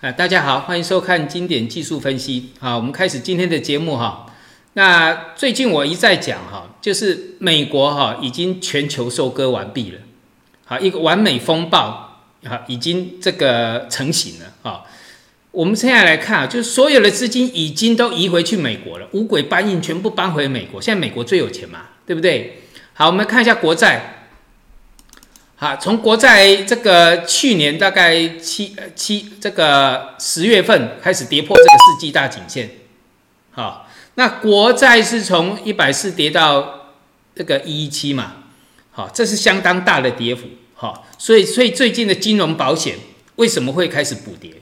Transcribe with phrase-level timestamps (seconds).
[0.00, 2.50] 啊，大家好，欢迎收看经典技术分析。
[2.60, 4.26] 好，我们开始今天的节目哈。
[4.74, 9.98] 那最近我一再讲哈，就是美国哈已经全球收割完毕了，
[10.66, 14.84] 好，一个完美风暴啊已经这个成型了啊。
[15.50, 20.80] 我们现在来看啊，就是所有的资金已经都移回去美国了，五轨搬运全部搬回美国。
[20.80, 22.62] 现在美国最有钱嘛，对不对？
[22.92, 24.17] 好，我们看一下国债。
[25.60, 32.70] 好，从国债这个去年大概七呃七这个十月份开始跌破这个世纪大颈线，
[33.50, 36.92] 好，那国债是从一百四跌到
[37.34, 38.34] 这个一一七嘛，
[38.92, 42.94] 好，这是相当大的跌幅，好，所以所以最近的金融保险
[43.34, 44.52] 为什么会开始补跌？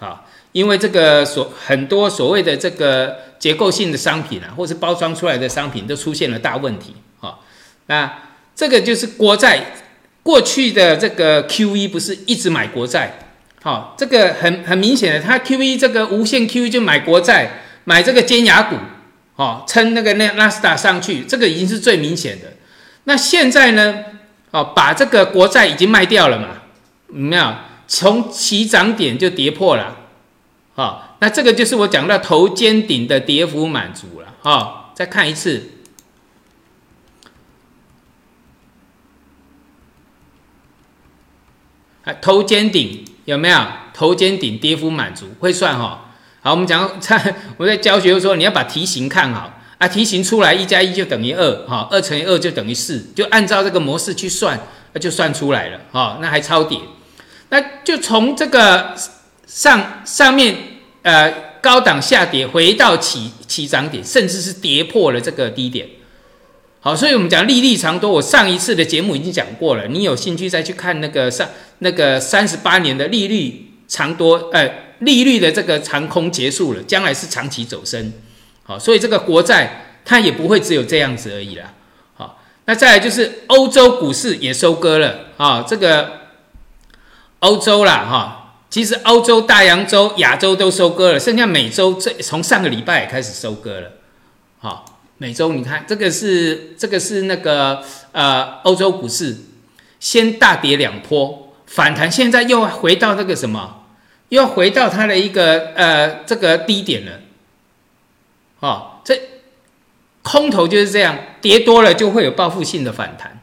[0.00, 7.44] 啊，因为这个所很多所谓的这个结构性的商品啊，或是包装出来的商品都出现了大问题，好，
[7.86, 8.22] 那
[8.56, 9.76] 这个就是国债。
[10.22, 13.18] 过去的这个 Q E 不是一直买国债，
[13.62, 18.76] 好，这个很很明显的，它 Q E 这个无限 Q E 就买国债，买这个尖牙股，
[19.36, 22.52] 哦，撑那个那纳斯达上去，这个已经是最明显的。
[23.04, 24.04] 那现在呢，
[24.50, 26.48] 哦，把这个国债已经卖掉了嘛，
[27.08, 27.54] 没有，
[27.88, 29.96] 从起涨点就跌破了，
[30.74, 35.70] 好，那这个就是我讲到头肩顶的跌幅满足了，好，再看一次。
[42.10, 43.58] 啊，头肩顶有没有？
[43.94, 46.10] 头肩顶跌幅满足会算哈。
[46.40, 49.86] 好，我们讲在我在教学的时候，你要把题型看好啊。
[49.86, 54.58] 题型出来，一加一就等于二，哈，二乘以二就等于四，就按照这个模式去算，
[54.94, 56.18] 那就算出来了，哈。
[56.22, 56.78] 那还超跌，
[57.50, 58.94] 那就从这个
[59.46, 60.56] 上上面
[61.02, 65.86] 呃高档下跌，回到起起涨点，甚至是跌破了这个低点。
[66.80, 71.46] 好，所以我们讲利率长多，我上一次的节目已经讲过了，你有兴趣再去看那个上
[71.80, 78.12] 那个三十八年的利率长多，呃，利率的这个长空结束了，将来是长期走升。
[78.62, 81.74] 好，所以这个国债它也不会只有这样子而已啦。
[82.14, 86.20] 好，那再来就是欧洲股市也收割了啊，这个
[87.40, 93.92] 欧洲啦哈，其实欧洲、大洋洲、亚洲都收割了，剩下美洲这从上个礼拜开始收割了，
[94.58, 94.86] 好。
[95.22, 99.36] 美洲，你看这个是这个是那个呃欧洲股市
[99.98, 101.39] 先大跌两波
[101.70, 103.86] 反弹，现在又回到那个什么，
[104.30, 107.20] 又回到它的一个呃这个低点了。
[108.58, 109.16] 哦，这
[110.22, 113.40] 空头就是这样，跌多了就会有报复性的反弹。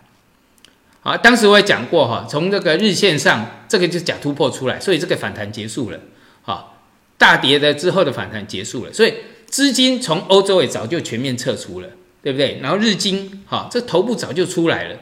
[1.03, 5.99] 啊，当时我也讲过哈，从这个日线上这个就是假突破出来，所以这个反弹结束了。
[6.45, 6.65] 啊，
[7.17, 9.13] 大跌的之后的反弹结束了，所以。
[9.49, 11.87] 资金从欧洲也早就全面撤出了，
[12.21, 12.59] 对不对？
[12.61, 14.97] 然后日经，哈，这头部早就出来了。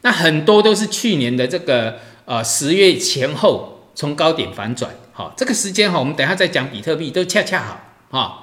[0.00, 7.80] 那很多都是去年的这个呃十月前后从高点反转，好，这个时间哈，我们等下再讲比特币都恰恰好，
[8.10, 8.40] 哈。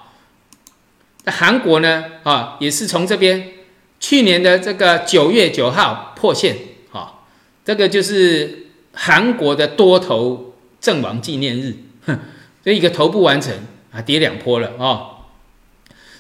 [1.24, 3.52] 那韩国呢，啊，也是从这边
[4.00, 6.58] 去年的这个九月九号破线，
[6.92, 7.26] 哈，
[7.64, 11.76] 这个就是韩国的多头阵亡纪念日，
[12.06, 12.20] 哼，
[12.64, 13.54] 这一个头部完成
[13.92, 15.08] 啊，跌两波了，哦。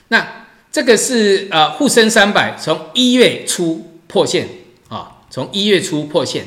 [0.09, 4.47] 那这个是呃沪深三百从一月初破线
[4.89, 6.45] 啊，从一月初破线，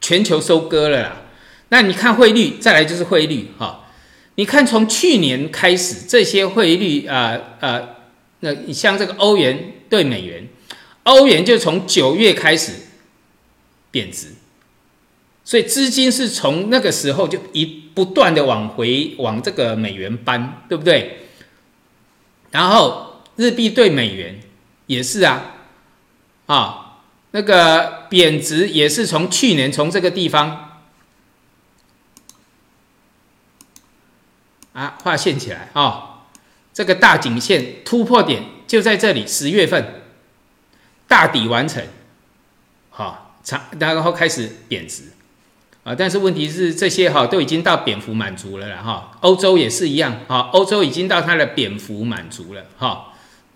[0.00, 1.22] 全球收割了啦。
[1.70, 3.84] 那你看汇率，再来就是汇率哈。
[4.36, 7.82] 你看从去年开始，这些汇率啊啊，
[8.40, 10.48] 那你像这个欧元对美元，
[11.02, 12.72] 欧元就从九月开始
[13.90, 14.28] 贬值，
[15.44, 21.18] 所以资金是从那个时候就一不断的往回往这个美元搬，对不对？
[22.52, 24.40] 然后日币对美元
[24.86, 25.56] 也是啊，
[26.46, 26.87] 啊，
[27.30, 30.80] 那个贬值也是从去年从这个地方
[34.72, 36.24] 啊画线起来啊，
[36.72, 40.02] 这个大颈线突破点就在这里，十月份
[41.06, 41.84] 大底完成，
[42.90, 45.04] 好长，然后开始贬值
[45.84, 53.04] 啊，但是问题是这些哈都已经到蝙蝠满足了了哈，欧洲也是一样哈，欧洲已经到它的蝙蝠满足了哈。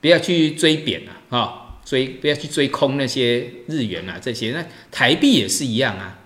[0.00, 6.18] 不要去追贬了啊，追不要去追空那些日元啊，这些那台币也是一样啊。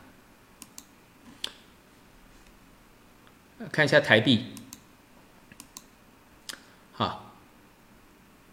[3.73, 4.44] 看一下台币，
[6.93, 7.35] 好，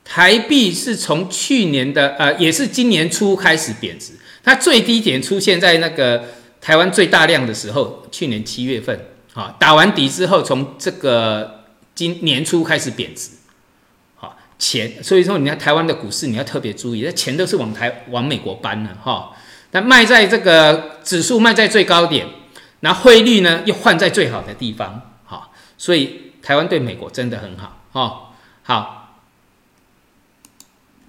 [0.04, 4.14] 台币是从去年的呃，也是今年初开始贬值，
[4.44, 6.30] 它最低点出现在那个
[6.60, 13.30] 台湾最大量的时候，去年七月份，啊，打完底之后，从这个今年初开始贬值。
[14.64, 19.36] 钱，所以说你看台湾的股市，你要特别注意，那钱都是往台往美国搬的哈。
[19.72, 22.26] 那卖在这个指数卖在最高点，
[22.80, 25.50] 那汇率呢又换在最好的地方，哈。
[25.78, 28.28] 所以台湾对美国真的很好哦。
[28.64, 29.18] 好，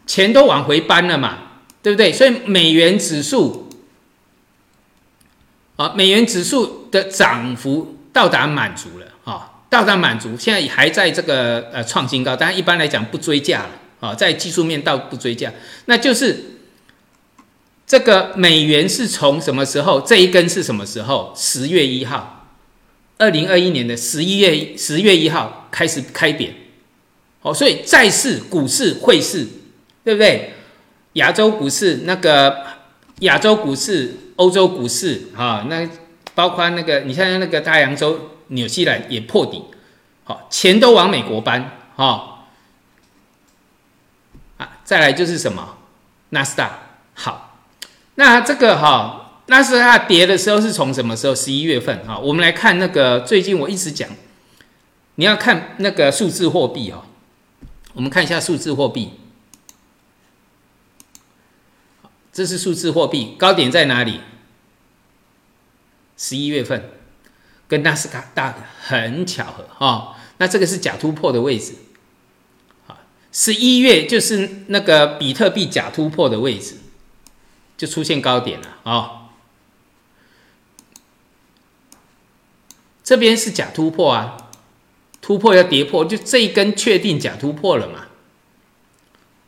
[0.05, 1.39] 钱都往回搬了嘛，
[1.81, 2.13] 对不对？
[2.13, 3.71] 所以美元指数
[5.77, 9.07] 啊，美元指数的涨幅到达满足了
[9.75, 15.53] 到达满足，现在还在这个呃创新高，当然一般来讲不追价了啊，在技术面倒不追价，
[15.87, 16.45] 那就是
[17.85, 20.01] 这个美元是从什么时候？
[20.01, 21.35] 这一根是什么时候？
[21.37, 22.47] 十月一号，
[23.19, 26.55] 二零二一年的十一月十月一号开始开贬。
[27.43, 29.45] 哦，所以债市、股市、汇市，
[30.05, 30.53] 对不对？
[31.15, 32.59] 亚洲股市、那个
[33.21, 35.89] 亚洲股市、欧洲股市，啊，那
[36.33, 39.65] 包括那个，你像那个大洋洲、纽西兰也破底，
[40.25, 42.47] 好，钱都往美国搬，哈，
[44.59, 45.79] 啊，再来就是什么？
[46.31, 46.79] 纳斯达，
[47.15, 47.59] 好，
[48.17, 51.35] 那这个哈，纳斯达跌的时候是从什么时候？
[51.35, 54.09] 十一月份，哈，我们来看那个最近我一直讲，
[55.15, 57.05] 你要看那个数字货币，哦。
[57.93, 59.13] 我们看一下数字货币，
[62.33, 64.21] 这是数字货币高点在哪里？
[66.17, 66.91] 十一月份，
[67.75, 70.17] 跟纳斯达大的很巧合哈。
[70.39, 71.75] 那这个是假突破的位置，
[72.87, 72.97] 好，
[73.33, 76.77] 十一月就是那个比特币假突破的位置，
[77.77, 79.11] 就出现高点了啊。
[83.03, 84.37] 这边是假突破啊。
[85.21, 88.05] 突破要跌破，就这一根确定假突破了嘛？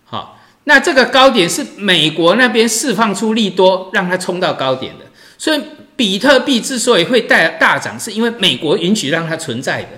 [0.06, 5.04] 好，那这个高点是美国那边释放出利多，让它冲到高点的。
[5.36, 5.62] 所以
[5.96, 9.88] 比特币之所以会带大涨，是因为美国允许让它存在的。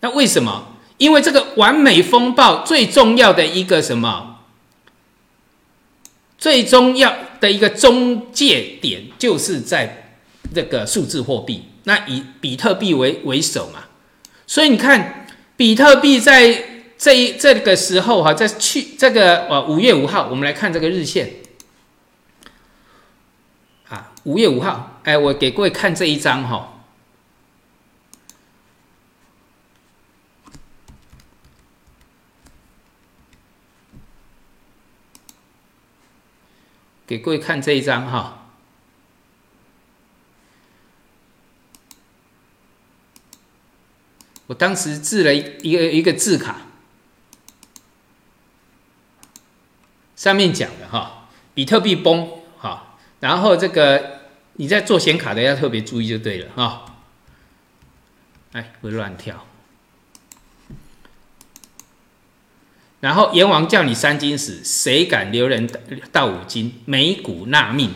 [0.00, 0.76] 那为什么？
[0.96, 4.38] 因为这个完美风暴最重要的一个什么？
[6.36, 10.14] 最重要的一个中介点就是在
[10.54, 13.84] 这个数字货币，那以比特币为为首嘛。
[14.46, 15.26] 所以你看，
[15.56, 16.64] 比特币在
[16.98, 21.30] 这一这个时候哈，在去这个呃五月五号，我们来看这个日线，
[23.88, 26.84] 啊，五月五号，哎，我给各位看这一张哈，
[37.06, 38.36] 给各位看这一张哈。
[44.48, 45.38] 我当时制了一
[45.70, 46.62] 一个一个字卡，
[50.14, 54.19] 上面讲的哈，比特币崩哈，然后这个
[54.60, 56.84] 你在做显卡的要特别注意就对了哈，
[58.52, 59.46] 哎，会乱跳，
[63.00, 65.66] 然后阎王叫你三金死，谁敢留人
[66.12, 66.82] 到五金？
[66.84, 67.94] 美股纳命，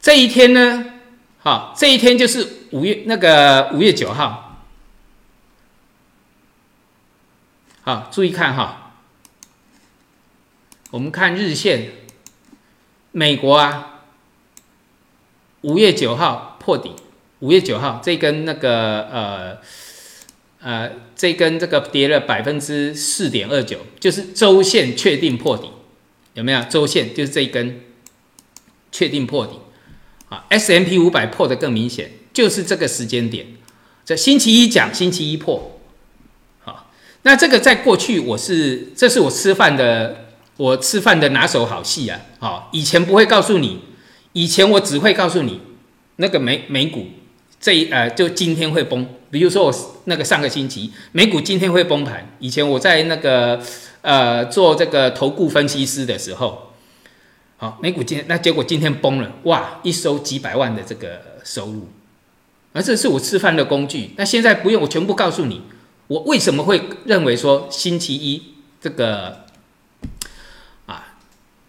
[0.00, 0.92] 这一天呢，
[1.40, 4.62] 好，这一天就是五月那个五月九号。
[7.82, 8.92] 好，注意看哈，
[10.92, 11.90] 我们看日线，
[13.10, 13.97] 美国啊，
[15.62, 16.92] 五月九号破底，
[17.40, 19.58] 五月九号这根那个呃
[20.60, 25.70] 呃这根这个跌了百分之四点二九，就是周线确定破底，
[26.34, 26.62] 有没有？
[26.64, 27.80] 周线就是这一根
[28.92, 29.58] 确定破底
[30.28, 33.46] 啊，S M P 五百破的更明显，就是这个时间点，
[34.04, 35.74] 这星期一讲，星期一破。
[37.22, 42.20] 那这个在过去，我是这是我吃饭的，我吃饭的拿手好戏啊！
[42.38, 43.80] 好，以前不会告诉你，
[44.32, 45.60] 以前我只会告诉你，
[46.16, 47.06] 那个美美股
[47.60, 49.06] 这一呃就今天会崩。
[49.30, 53.62] 比如说我那个上个星期美股今天会崩盘，以前我在那个
[54.00, 56.72] 呃做这个投顾分析师的时候，
[57.58, 61.88] 好，美股今天那结果今天崩了，哇，一收几百万的这个收入，
[62.72, 64.12] 而这是我吃饭的工具。
[64.16, 65.62] 那现在不用，我全部告诉你。
[66.06, 68.42] 我为什么会认为说星期一
[68.80, 69.44] 这个
[70.86, 71.16] 啊，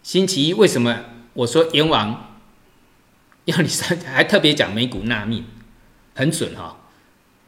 [0.01, 0.97] 星期一为什么
[1.33, 2.28] 我说阎王
[3.51, 5.43] 要你三还特别讲美股纳命，
[6.13, 6.77] 很准哈？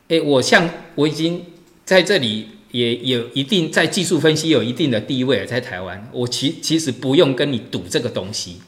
[0.10, 1.46] 哎，我像我已经
[1.86, 8.62] 在这里也有一定在技术分析有一定的地位了，在台湾，我其其实不用跟你赌这个东西，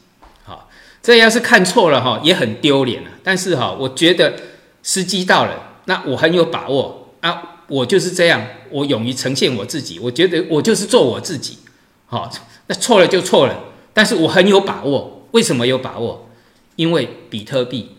[0.44, 0.70] 好，
[1.02, 3.10] 这要是看错了哈，也很丢脸了。
[3.22, 4.34] 但是哈，我觉得
[4.82, 7.50] 时机到了，那我很有把握啊。
[7.66, 9.98] 我就是这样，我勇于呈现我自己。
[9.98, 11.58] 我觉得我就是做我自己，
[12.04, 12.30] 好，
[12.66, 13.64] 那错了就错了。
[13.94, 15.26] 但是我很有把握。
[15.30, 16.23] 为什么有把握？
[16.76, 17.96] 因为比特币，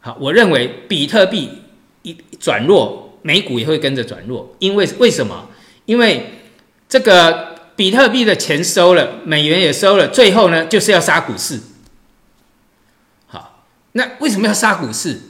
[0.00, 1.50] 好，我认为比特币
[2.02, 4.54] 一转弱，美股也会跟着转弱。
[4.58, 5.48] 因为为什么？
[5.84, 6.40] 因为
[6.88, 11.60] 这个比特币的钱收了，美元也收了，最后呢就是要杀股市。
[13.26, 15.20] 好，那为什么要杀股市？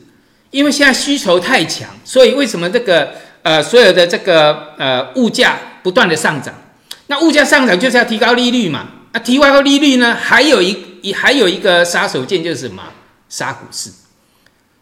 [0.50, 6.54] 因为现在需求太强，所以为什么这个呃所有的这个呃物价不断的上涨？
[7.06, 8.88] 那物价上涨就是要提高利率嘛？
[9.12, 12.82] 啊提高利率呢，还有一还有一个杀手锏就是什么？
[13.28, 13.90] 杀股市。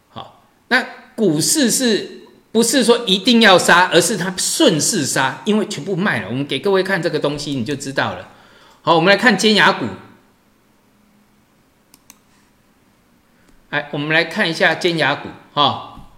[0.09, 2.21] 好，那股市是
[2.51, 5.41] 不是说一定要杀，而是它顺势杀？
[5.45, 6.27] 因为全部卖了。
[6.27, 8.29] 我们给各位看这个东西，你就知道了。
[8.81, 9.85] 好，我们来看尖牙股。
[13.71, 16.09] 哎，我们来看一下尖牙股哈，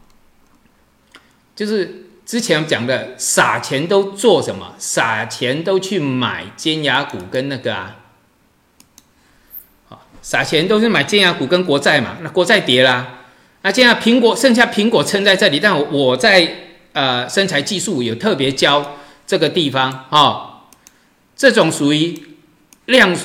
[1.54, 4.74] 就是之前讲的撒钱都做什么？
[4.78, 7.98] 撒钱都去买尖牙股跟那个啊，
[10.22, 12.18] 撒钱都是买尖牙股跟国债嘛。
[12.22, 13.20] 那国债跌啦，
[13.62, 16.56] 那现在苹果剩下苹果撑在这里，但我在
[16.94, 20.68] 呃身材技术有特别教这个地方哈，
[21.36, 22.22] 这种属于
[22.86, 23.16] 量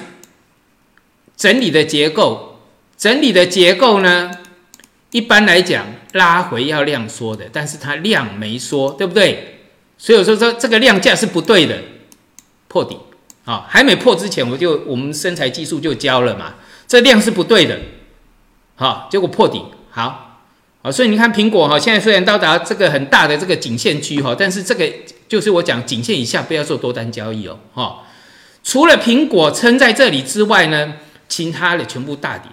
[1.37, 2.61] 整理的结构。
[2.97, 4.31] 整理的结构呢，
[5.11, 9.59] 一般来讲拉回要量缩的，但是它量没缩，对不对？
[9.99, 11.79] 所以我说说这个量价是不对的，
[12.69, 12.97] 破底
[13.45, 16.55] 啊，还没破之前我就我们身材技术就教了嘛，
[16.87, 17.78] 这量是不对的，
[18.76, 20.40] 好，结果破底，好，
[20.83, 24.90] 好，所以你看苹果哈，现在虽然到达这个很大的这个颈线区哈，但是这个
[25.28, 28.05] 就是我讲颈线以下不要做多单交易哦，哈，
[28.62, 30.95] 除了苹果撑在这里之外呢，
[31.28, 32.50] 其他的全部大跌。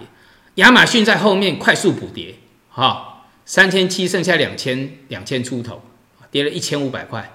[0.56, 2.36] 亚马逊在后面快速补跌，
[2.70, 5.82] 哈，三千七剩下两千两千出头，
[6.30, 7.32] 跌了一千五百块，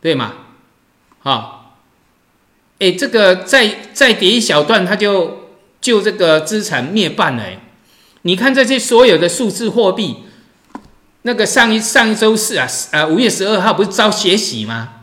[0.00, 0.32] 对吗？
[1.18, 1.55] 好，
[2.78, 7.44] 哎，这个再再跌一小段，它就就这个资产灭半了。
[8.22, 10.16] 你看这些所有的数字货币，
[11.22, 15.02] 那个上一上一周四啊，呃，五月十二号不是遭血洗吗？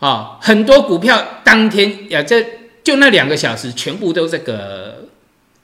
[0.00, 2.44] 啊，很多股票当天呀，这
[2.82, 5.04] 就那两个小时，全部都这个。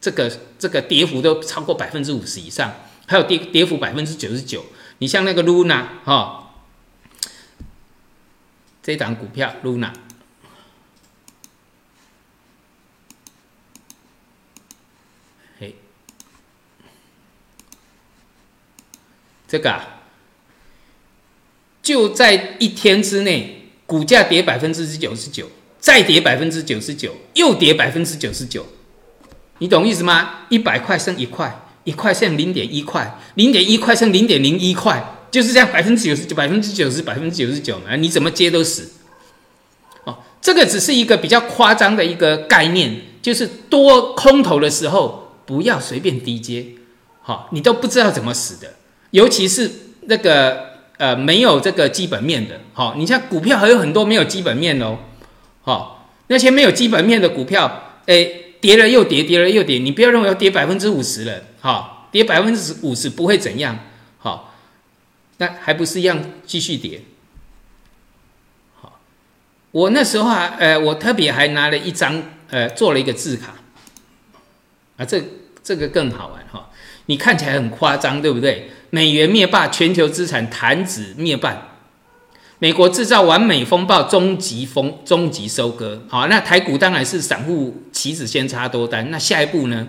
[0.03, 2.73] 这个这个跌幅都超过百分之五十以上，
[3.07, 4.65] 还有跌跌幅百分之九十九。
[4.99, 6.55] 你像那个 Luna 哈，
[8.83, 9.93] 这档股票 Luna，
[19.53, 20.01] 这个啊，
[21.83, 25.47] 就在一天之内，股价跌百分之九十九，
[25.79, 28.65] 再跌百分之九十九，又跌百分之九十九。
[29.59, 30.47] 你懂意思吗？
[30.49, 38.91] 一百块剩一块，一块剩零点一块，零点一块剩零点零一块，就是这样，百分之九十九，百分之九十，百分之九十九嘛，你怎么接都死。
[40.05, 46.65] 哦，这个只是一个比较夸张的一个概念，就是多空头的时候不要随便低接，
[47.21, 48.77] 好，你都不知道怎么死的，
[49.13, 49.71] 尤其是
[50.03, 54.99] 那个呃没有这个基本面的，好，你像股票还有很多没有基本面哦，
[55.63, 58.41] 好，那些没有基本面的股票，哎。
[58.63, 63.77] 跌了又跌，跌了又跌，你不要认为要跌百分之五十了，哈，跌百分之五十不会怎样，
[64.19, 64.55] 好，
[65.39, 67.03] 那还不是一样继续跌，
[68.81, 69.01] 好，
[69.73, 73.55] 我那时候还，呃，我特别还拿了一张，呃，做了一个字卡，
[74.97, 75.21] 啊，这
[75.65, 76.71] 这个更好玩哈，
[77.07, 78.71] 你看起来很夸张，对不对？
[78.91, 81.69] 美元灭霸，全球资产弹指灭半。
[82.59, 89.89] 美国制造完美风暴终极风终极收割，好，那台股当然是散户棋子先插多单，那下一步呢？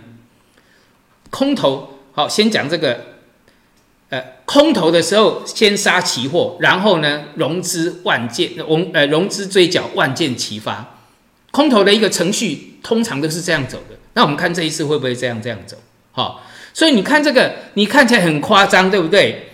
[1.30, 3.00] 空头好，先讲这个，
[4.10, 10.98] 呃，空头的时候先杀期货，然后呢，融资万箭，融呃融资追缴万箭齐发，
[11.52, 13.96] 空头的一个程序通常都是这样走的。
[14.16, 15.78] 那我们看这一次会不会这样这样走？
[16.12, 19.52] 好，所以你看这个，你看起来很夸张，对不对？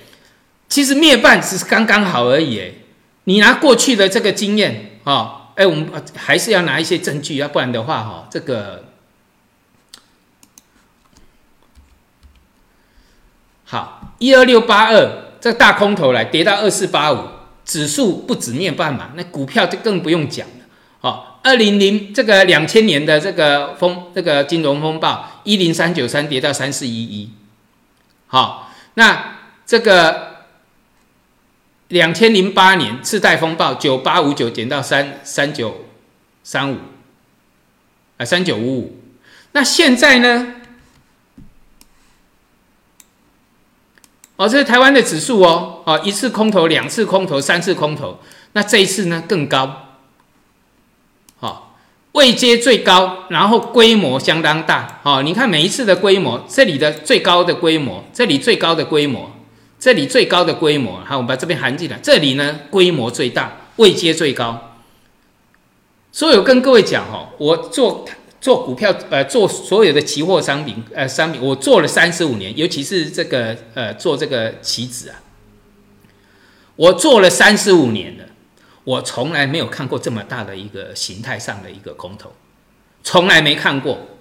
[0.69, 2.73] 其实灭半只是刚刚好而已，
[3.25, 8.85] 你拿过去的这个经验啊，哎，我们还是要拿一些证据，要不然的话哈，这个
[13.65, 17.27] 好一二六八二这大空头来跌到二四八五，
[17.65, 20.47] 指数不止面半嘛，那股票就更不用讲
[20.99, 27.31] 好，二零零这个两千年的这个风这个金融风暴一零三九三跌到三四一一，
[28.27, 30.27] 好，那这个。
[31.89, 35.85] 两千零八年次贷风暴，九八五九减到三三九
[36.43, 36.77] 三五，
[38.17, 39.01] 啊三九五五。
[39.53, 40.53] 那现在呢？
[44.35, 48.19] 哦，这是台湾的指数哦，哦一次空头，两次空头，三次空头。
[48.53, 49.88] 那这一次呢更高，
[52.13, 54.99] 位阶最高，然后规模相当大。
[55.03, 59.31] 好，你看每一次的规模，这里的最高的规模，这里最高的规模。
[59.79, 61.97] 这里最高的规模，好，我们把这边含进来。
[62.03, 64.75] 这里呢，规模最大，位阶最高。
[66.11, 68.03] 所以我跟各位讲哦，我做
[68.41, 75.15] 做股票，呃，做所有的期货商品，呃，商品我做了三十五年，尤其是这个，呃，做这个期指啊，
[76.75, 78.25] 我做了三十五年了，
[78.89, 82.33] 我从来没有看过这么大的一个形态上的一个空头，
[83.03, 84.17] 从来没看过。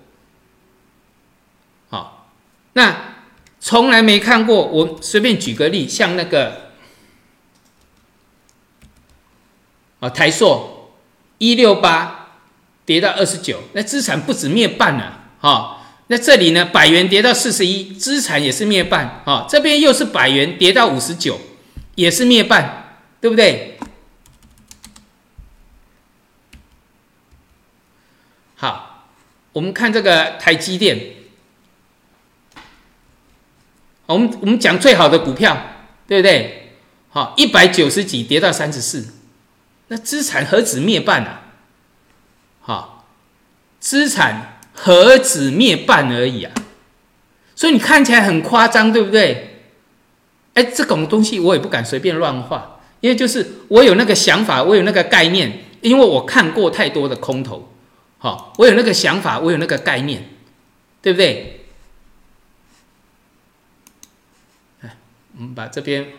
[1.89, 2.31] 好，
[2.75, 3.15] 那
[3.59, 6.73] 从来没看过，我随便举个例，像那个，
[10.01, 10.93] 啊，台硕
[11.39, 12.17] 一六八。
[12.85, 15.83] 跌到二十九，那资产不止灭半了哈。
[16.07, 19.47] 那这里呢，百元跌到四十一，资产也是灭半啊。
[19.47, 21.39] 这边又是百元跌到五十九，
[21.97, 23.79] 也是灭半，对不对？
[28.57, 29.07] 好，
[29.59, 30.97] 我们看这个台积电，
[34.07, 35.61] 我们我们讲最好的股票，
[36.07, 36.77] 对不对？
[37.09, 39.15] 好，一百九十几跌到三十四，
[39.89, 41.43] 那资产何止灭半啊？
[42.61, 43.09] 好，
[43.81, 46.55] 资产何止灭半而已啊！
[47.57, 49.65] 所以你看起来很夸张，对不对？
[50.55, 57.73] 哎，这种东西我也不敢随便乱画，因为就是我有那个想法，我有那个概念，因为我看过太多的空头。
[58.19, 60.29] 好，我有那个想法，我有那个概念，
[61.01, 61.67] 对不对？
[64.81, 64.97] 哎，
[65.37, 66.13] 我们把这边。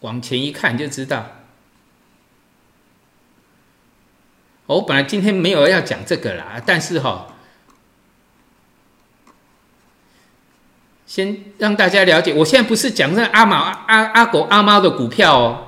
[0.00, 1.30] 往前一看就知道，
[4.66, 7.31] 我本来今天没有要讲这个啦，但是哈，
[11.12, 15.64] 先让大家了解，我现在不是讲这阿毛阿阿狗阿猫的股票哦，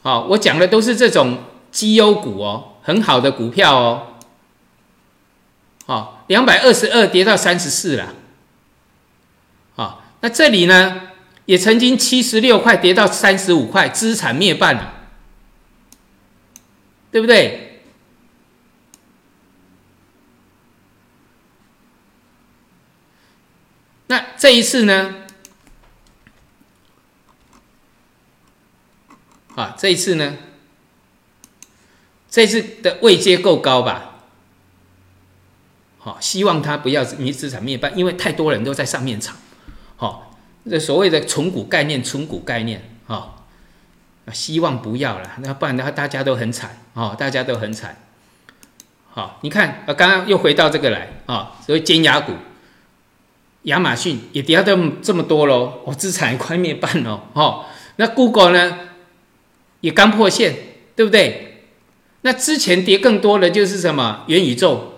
[0.00, 1.38] 好，我讲的都是这种
[1.72, 4.06] 绩优股哦，很好的股票哦，
[5.86, 8.14] 好，两百二十二跌到三十四了，
[9.74, 11.00] 好，那这里呢？
[11.46, 14.94] 也曾经七十六块跌到三十五块，资产灭半了，
[17.10, 17.73] 对不对？
[24.14, 25.12] 那这一次呢？
[29.56, 30.36] 啊，这一次呢？
[32.30, 34.20] 这次的位阶够高吧？
[35.98, 39.34] 好，希望它不要灭资产灭霸，因为太多人都在上面炒，
[39.96, 40.36] 好。
[40.70, 43.44] 这所谓的存股概念，存股概念，啊，
[44.32, 48.00] 希望不要了，那不然的话大家都很惨，哦，大家都很惨，
[49.10, 52.32] 好，你看，啊，刚刚又回到这个来，啊，所谓尖牙股，
[53.64, 57.64] 亚马逊也跌到这么多喽，哦，资产快灭半喽，哦，
[57.96, 58.78] 那 Google 呢，
[59.80, 60.54] 也刚破线，
[60.94, 61.64] 对不对？
[62.22, 64.94] 那之前跌更多的就是什么元宇宙，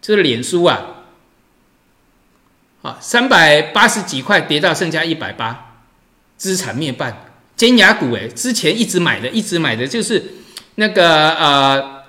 [0.00, 1.04] 就是脸书啊。
[2.82, 5.78] 啊，三百八十几块跌到剩下一百八，
[6.36, 7.32] 资产灭半。
[7.56, 10.22] 尖牙股哎，之前一直买的，一直买的就是
[10.74, 12.02] 那个呃，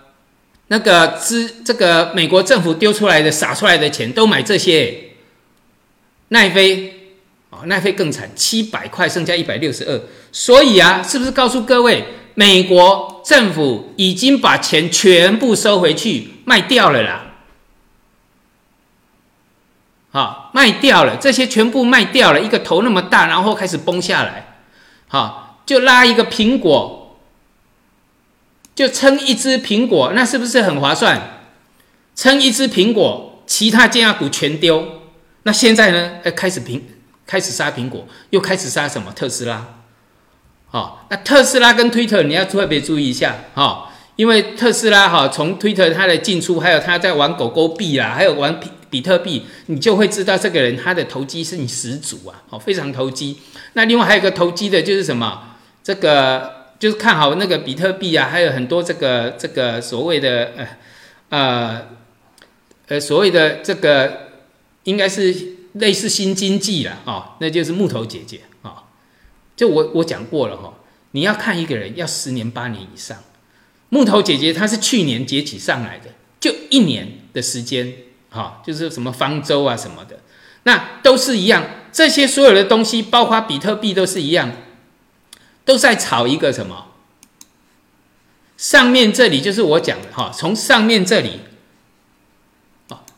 [0.68, 5.07] 那个资这个美国政府丢出来的撒出来的钱都买这些。
[6.30, 7.14] 奈飞
[7.50, 10.02] 啊，奈飞更惨，七百块剩下一百六十二。
[10.32, 17.24] 所以啊，是不是告诉各位，美国政府已经把钱全部收回去卖掉了啦？
[20.10, 24.58] 好，卖掉了，这些全部卖掉了，一个头那么大，然后开始崩下来，
[25.08, 27.20] 好，就拉一个苹果，
[28.74, 31.42] 就称一只苹果，那是不是很划算？
[32.16, 35.02] 称一只苹果，其他尖牙股全丢。
[35.48, 36.20] 那现在呢？
[36.26, 36.82] 哎，开始苹，
[37.26, 39.14] 开始杀苹果，又开始杀什么？
[39.14, 39.66] 特斯拉。
[40.66, 48.60] 好，那特斯拉跟推特你要特别注意一下，哈，因为特斯拉哈，从推特它的进出，还有它在玩狗狗币啊，还有玩。
[48.60, 53.38] 比比特币，你就会知道这个人他的投机是你十足啊，好，非常投机。
[53.74, 55.58] 那另外还有个投机的，就是什么？
[55.84, 60.68] 这个就是看好那个比特币啊，还有很多这个这个所谓的呃
[61.30, 61.82] 呃
[62.88, 64.27] 呃所谓的这个
[64.88, 65.36] 应该是
[65.74, 68.86] 类似新经济了啊，那就是木头姐姐啊。
[69.58, 70.76] 就我我讲过了哈，
[71.12, 73.18] 你要看一个人要十年八年以上，
[73.90, 77.94] 木头姐姐她是去年崛起上来的，就一年的时间。
[78.30, 80.22] 好，就是什么方舟啊什么的，
[80.64, 81.66] 那都是一样。
[81.92, 84.52] 这些所有的东西，包括比特币，都是一样，
[85.66, 86.88] 都在炒一个什么？
[88.56, 91.42] 上面这里就是我讲的哈，从上面这里，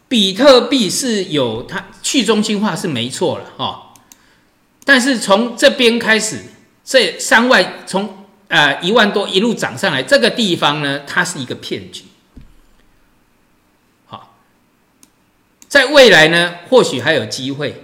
[0.09, 3.93] 比特币是有它去中心化是没错了哈，
[4.83, 6.45] 但是从这边开始，
[6.83, 12.05] 这三万从呃一万多一路涨上来，这个地方呢，它是一个骗局。
[14.07, 14.35] 好。
[15.67, 17.83] 在未来呢，或许还有机会，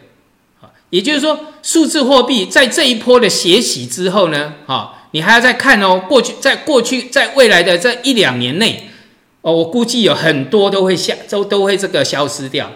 [0.60, 8.90] 啊，也就是说，数字货币在这一波的血洗之后呢，哈，你还要再看哦，过去在过去在未来的这一两年内，
[9.46, 12.72] 哦，我估计有很多都会下都都会这个消失掉。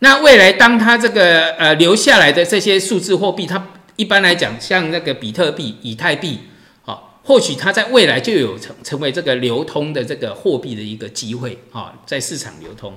[0.00, 6.40] 那未来当它这个呃留下来的这些数字货币，它一般来讲，像那个比特币、以太币，
[6.82, 12.92] 好，或许它在未来就有成成为这个流通的这个货币的一个机会啊，在市场流通。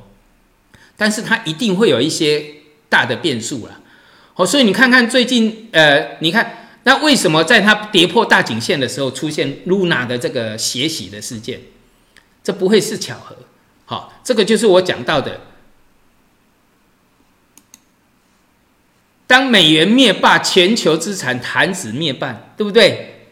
[0.98, 2.44] 但是它一定会有一些
[2.90, 3.80] 大的变数了，
[4.36, 11.62] 哦，所以你看看最近，呃，你看那为什么在它跌破大颈线的时候出现 Luna 的这个血洗的事件？
[12.44, 13.36] 这不会是巧合，
[13.86, 15.42] 好，这个就是我讲到的，
[19.28, 23.30] 当美元灭霸，全球资产弹指灭半，对不对？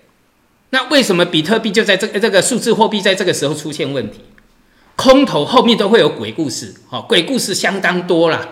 [0.70, 4.22] 那为什么比特币就在这个这个数字货币在这个时候出现问题？
[4.96, 8.50] 空头后面都会有鬼故事，好，鬼故事相当多了，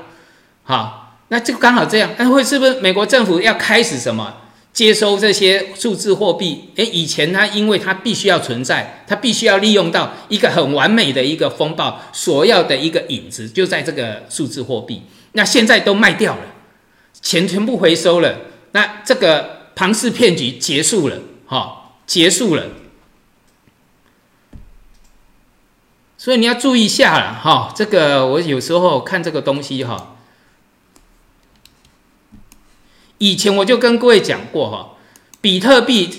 [0.64, 4.38] 好，那就刚好这样，那会是不是美国政府要开始什么？
[4.76, 6.70] 接收这些数字货币？
[6.76, 15.04] 诶，以前它因为它必须要存在，它必须要利用到一个很完美的一个风暴所要的一个影子，就在这个数字货币。
[15.32, 16.42] 那现在都卖掉了，
[17.22, 18.42] 钱全部回收了，
[18.74, 22.66] 那这个庞氏骗局结束了，哈，结束了。
[26.18, 30.15] 所以你要注意一下了哈，这个我有时候看这个东西哈，
[33.18, 34.98] 以前我就跟各位讲过哈，
[35.42, 36.10] 比特币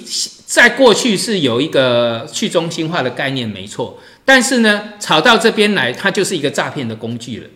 [0.46, 7.48] 在过去是有一个去中心化的概念没错，但是呢，炒到这边来，它就是一个诈骗的工具了，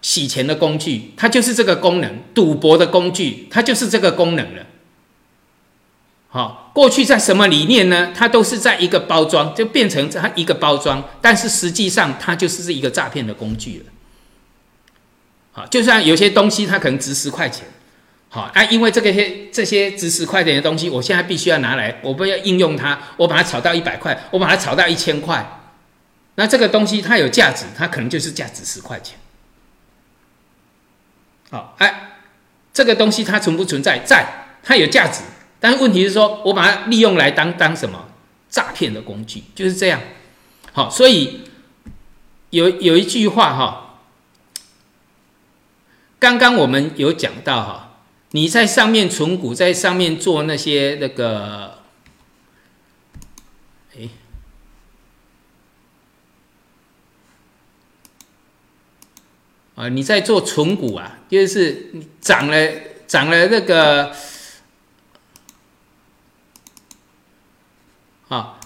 [0.00, 4.66] 洗钱的工具，它就是这个功能，赌博的工具，它就是这个功能了。
[6.28, 8.10] 好，过去在什么理念呢？
[8.16, 13.92] 它都是在一个包装，就变成它一个包装，但是实际上它就是是一个诈骗的工具了。
[15.52, 17.66] 好，就像有些东西它可能值十块钱，
[18.34, 25.60] 好，啊，因为这个些这些值十块钱的东西，我现在必须要拿来，我不要应用它，我把它炒到一百块，我把它炒到一千块，
[26.36, 29.18] 那这个东西它有价值，它可能就是价值十块钱。
[31.50, 32.12] 好，哎，
[32.72, 33.98] 这个东西它存不存在？
[33.98, 35.20] 在，它有价值。
[35.60, 38.08] 但是问题是说，我把它利用来当当什么
[38.48, 40.00] 诈骗的工具，就是这样。
[40.72, 41.42] 好，所以
[42.48, 43.98] 有有一句话哈，
[46.18, 47.91] 刚刚我们有讲到哈，
[48.32, 51.78] 你在上面存股，在上面做那些那个，
[53.96, 54.08] 哎，
[59.74, 61.90] 啊，你在做存股啊，就是
[62.20, 62.68] 涨了
[63.06, 64.14] 涨了那个。
[68.28, 68.58] 啊，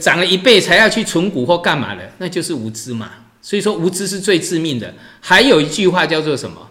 [0.00, 3.26] 涨了一倍才要去存股或干嘛的，那就是无知嘛。
[3.42, 4.94] 所以说无知是最致命的。
[5.20, 6.69] 还有一句话叫做什么？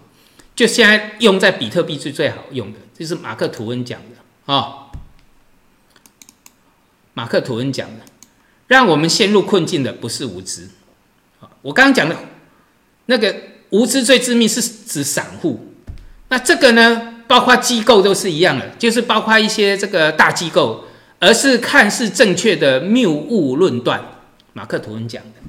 [0.59, 4.91] 就现在用在比特币是最好用的，就是马克吐温讲的啊。
[7.13, 8.03] 马克吐温讲的，
[8.67, 10.67] 让我们陷入困境的不是无知。
[11.61, 12.17] 我刚刚讲的，
[13.05, 13.33] 那个
[13.69, 15.73] 无知最致命是指散户。
[16.27, 20.83] 那这个呢，包括机构都是一样的，就是包括一些这个大机构。
[21.21, 24.03] 而是看似正确的谬误论断，
[24.51, 25.48] 马克吐温讲的。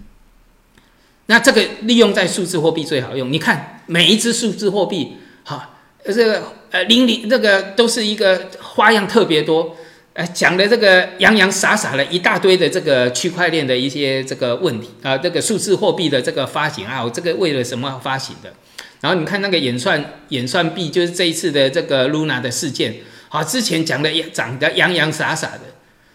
[1.30, 3.32] 那这个利用在数字货币最好用。
[3.32, 5.12] 你看每一只数字货币，
[5.44, 9.76] 哈，这个呃，零零这个都是一个花样特别多，
[10.14, 18.52] 呃，讲的这个洋洋洒洒的一大堆的这个区块链的一些这个问题啊，这个数字货币的这个发行啊，我这个为了什么发行的？
[19.00, 22.96] 然后你看那个演算演算币，就是这一次的这个 Luna 的事件。
[23.28, 25.60] 好，之前讲的也长得洋洋洒洒的，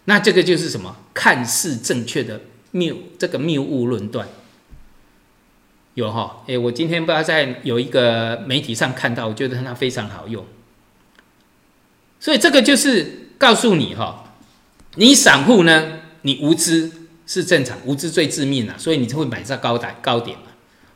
[0.04, 0.94] 那这个就是什么？
[1.14, 4.28] 看似正确的谬这个谬误论断，
[5.96, 6.44] 有哈？
[6.48, 10.46] 哎，我今天不知道在有一个媒体上看到，我觉得它非常好用。
[12.20, 14.36] 所以这个就是告诉你哈，
[14.96, 16.92] 你散户呢，你无知
[17.26, 20.44] 是正常，无知最致命了，所以你就会买在高台高点嘛。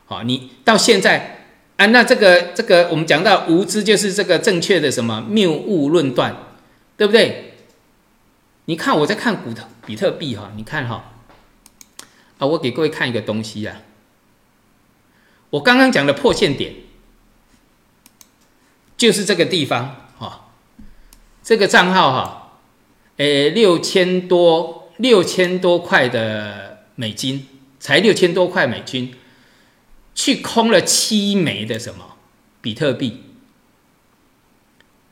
[0.06, 1.38] 好，你到现在。
[1.76, 6.36] 啊，那这个这个，我们讲到无知就是这个正确的什么谬误论断，
[6.98, 7.54] 对不对？
[8.66, 11.14] 你看我在看股特比特币哈，你看哈，
[12.36, 13.80] 啊，我给各位看一个东西啊，
[15.50, 16.74] 我刚刚讲的破线点
[18.96, 20.50] 就是这个地方哈，
[21.42, 22.58] 这个账号哈，
[23.16, 27.46] 诶，六千多六千多块的美金，
[27.78, 29.14] 才六千多块美金。
[30.12, 32.16] 去空了七枚的什么
[32.60, 33.22] 比特币，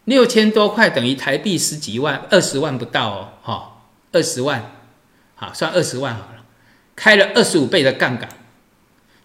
[0.04, 4.72] 六千多块等于台币十几万，二十万不到哦，哈，二十万，
[5.34, 6.44] 好算二十万好了，
[6.94, 8.28] 开了二十五倍的杠杆，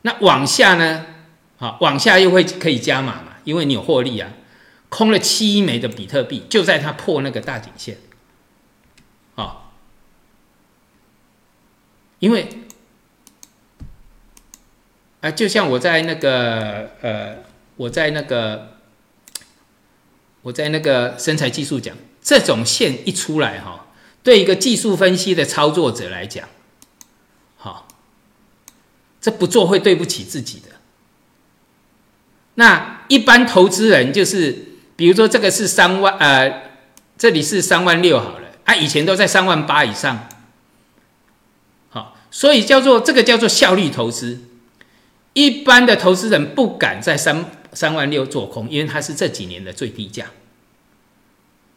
[0.03, 1.05] 那往下呢？
[1.57, 4.29] 好，往下又会可以加码嘛，因为你有获利啊，
[4.89, 7.97] 空了七亿枚的比特币，就在它破那个大颈线，
[9.35, 9.57] 哦，
[12.19, 12.47] 因为，
[15.21, 17.37] 啊，就像我在那个，呃，
[17.77, 18.77] 我在那个，
[20.41, 23.87] 我在那个身财技术讲，这种线一出来哈，
[24.21, 26.49] 对一个技术分析的操作者来讲。
[29.23, 30.65] 这不做会对不起自己的。
[32.55, 34.65] 那一般投资人就是，
[34.97, 36.63] 比如说这个是三万，呃，
[37.17, 40.27] 这里是三万六好了，啊，以前都在三万八以上，
[41.89, 44.41] 好，所以叫做这个叫做效率投资。
[45.31, 50.25] 一般的投资人不敢在三三万六做空，因为它是这几年的最低价。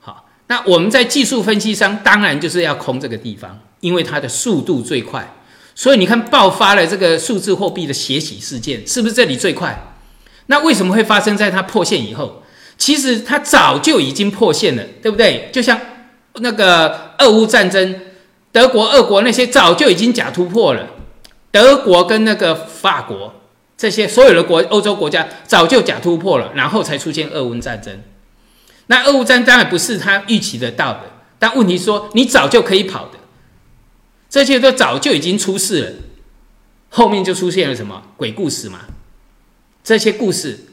[0.00, 5.32] 好，那我们在技术分析上当然就是要空这个地方，因为它的速度最快。
[5.76, 9.94] 所以你看爆发了这个数字货币的血洗事件，是不是这里最快？
[10.46, 12.42] 那为什么会发生在它破线以后？
[12.78, 15.50] 其实它早就已经破线了，对不对？
[15.52, 15.78] 就像
[16.36, 18.00] 那个俄乌战争，
[18.50, 20.88] 德国、俄国那些早就已经假突破了。
[21.50, 23.34] 德国跟那个法国
[23.76, 28.00] 这些所有的国欧洲国家早就假突破了，然后才出现俄乌战争。
[28.86, 31.02] 那俄乌战当然不是他预期得到的，
[31.38, 33.18] 但问题说你早就可以跑的，
[34.36, 35.92] 这些都早就已经出事了，
[36.90, 38.80] 后面就出现了什么鬼故事嘛？
[39.82, 40.66] 这些故事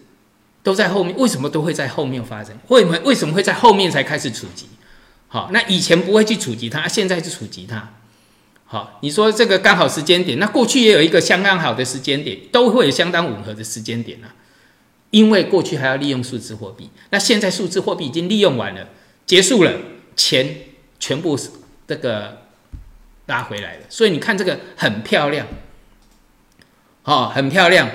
[0.63, 2.59] 都在后面，为什么都会在后面发生？
[2.67, 4.65] 为什么为什么会在后面才开始触及？
[5.29, 7.93] 好，那以前不会去触及它，现在就触及它。
[8.65, 14.35] 好，你说这个刚好时间点，那过去也有一个相当好的时间点，都会有相当吻合的时间点啊。
[15.11, 18.89] 因为过去还要利用数字货币，那现在数字货币已经利用完了，
[19.25, 19.71] 结束了，
[20.17, 20.57] 钱
[20.99, 21.49] 全部是
[21.87, 22.39] 这个
[23.33, 25.47] 拉回来了，所以你看这个很漂亮，
[27.01, 27.89] 好，很漂亮。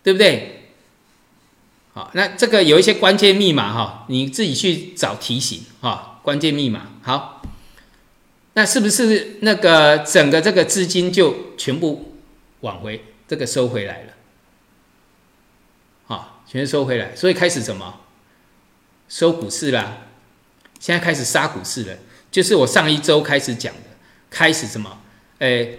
[0.00, 0.70] 对不对？
[1.92, 6.20] 好，那这个有一些关键密码哈，你自己去找提醒哈。
[6.22, 7.42] 关键密码好，
[8.54, 12.16] 那是不是那个整个这个资金就全部
[12.60, 14.12] 往回这个收回来了？
[16.06, 18.00] 好，全收回来，所以开始什么？
[19.10, 19.98] 收股市啦。
[20.80, 21.98] 现在开始杀股市了，
[22.30, 23.87] 就是我上一周开始讲的，
[24.30, 24.98] 开始什么？
[25.38, 25.78] 哎，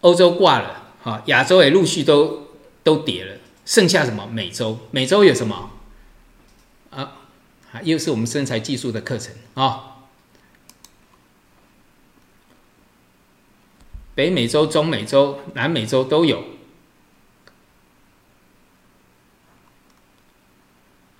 [0.00, 2.48] 欧洲挂了，哈，亚洲也陆续都。
[2.82, 3.36] 都跌了，
[3.66, 4.26] 剩下什么？
[4.26, 5.70] 美洲，美洲有什么？
[6.90, 7.12] 啊，
[7.82, 9.98] 又是我们身材技术的课程啊。
[14.14, 16.42] 北美洲、中美洲、南美洲都有。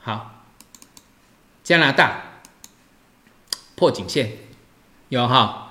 [0.01, 0.47] 好，
[1.63, 2.41] 加拿大
[3.77, 4.39] 破颈线
[5.11, 5.70] 有哈，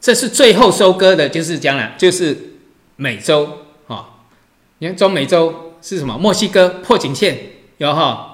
[0.00, 2.54] 这是最后收割的，就是将来就是
[2.96, 4.08] 美洲啊。
[4.78, 6.16] 你看中美洲是什么？
[6.16, 7.38] 墨西哥破颈线
[7.76, 8.26] 有哈？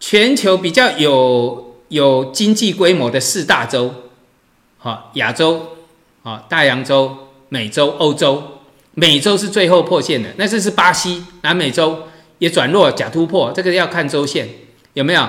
[0.00, 3.92] 全球比较有有经济规模的四大洲，
[4.78, 5.76] 哈，亚洲，
[6.22, 8.60] 啊，大洋洲、美洲、欧洲，
[8.94, 10.30] 美洲是最后破线的。
[10.36, 12.04] 那这是巴西，南美洲
[12.38, 14.48] 也转弱假突破，这个要看周线
[14.92, 15.28] 有没有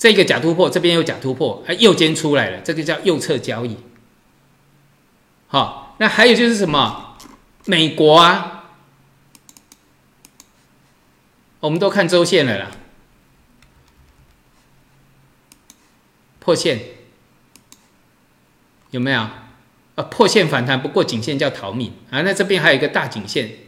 [0.00, 3.76] 这个假突破，这边有假突破，哎，右肩出来了，这个叫右侧交易。
[5.46, 7.18] 好，那还有就是什么？
[7.66, 8.64] 美国啊，
[11.60, 12.70] 我们都看周线了啦，
[16.38, 16.80] 破线
[18.92, 19.20] 有没有？
[19.20, 22.22] 啊，破线反弹不过颈线叫逃命啊。
[22.22, 23.58] 那这边还有一个大颈线，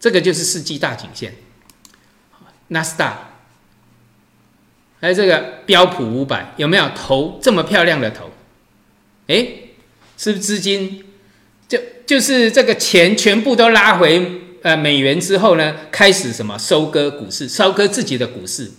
[0.00, 1.36] 这个就是世纪大颈线。
[2.68, 3.35] 纳斯达，
[5.06, 8.28] 还有这个标普五百，有没有头这么漂亮的头？
[9.28, 9.46] 哎。
[10.18, 11.04] 是不是资金
[11.68, 18.70] 就就是这个钱全部都拉回呃美元之后呢，开始什么收割股市，收割自己的股市。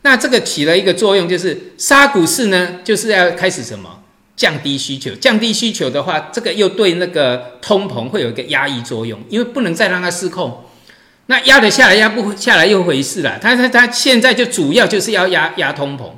[0.00, 4.02] 那这个起了一个作用，就是杀股市呢，就是要开始什么
[4.34, 10.64] 降低需求，降低需求的话，这个又对那个通膨会有一个压抑作用，因为不能再让它失控。
[11.26, 13.38] 那压得下来，压不下来又回事了。
[13.40, 16.10] 他他他现在就主要就是要压压通膨，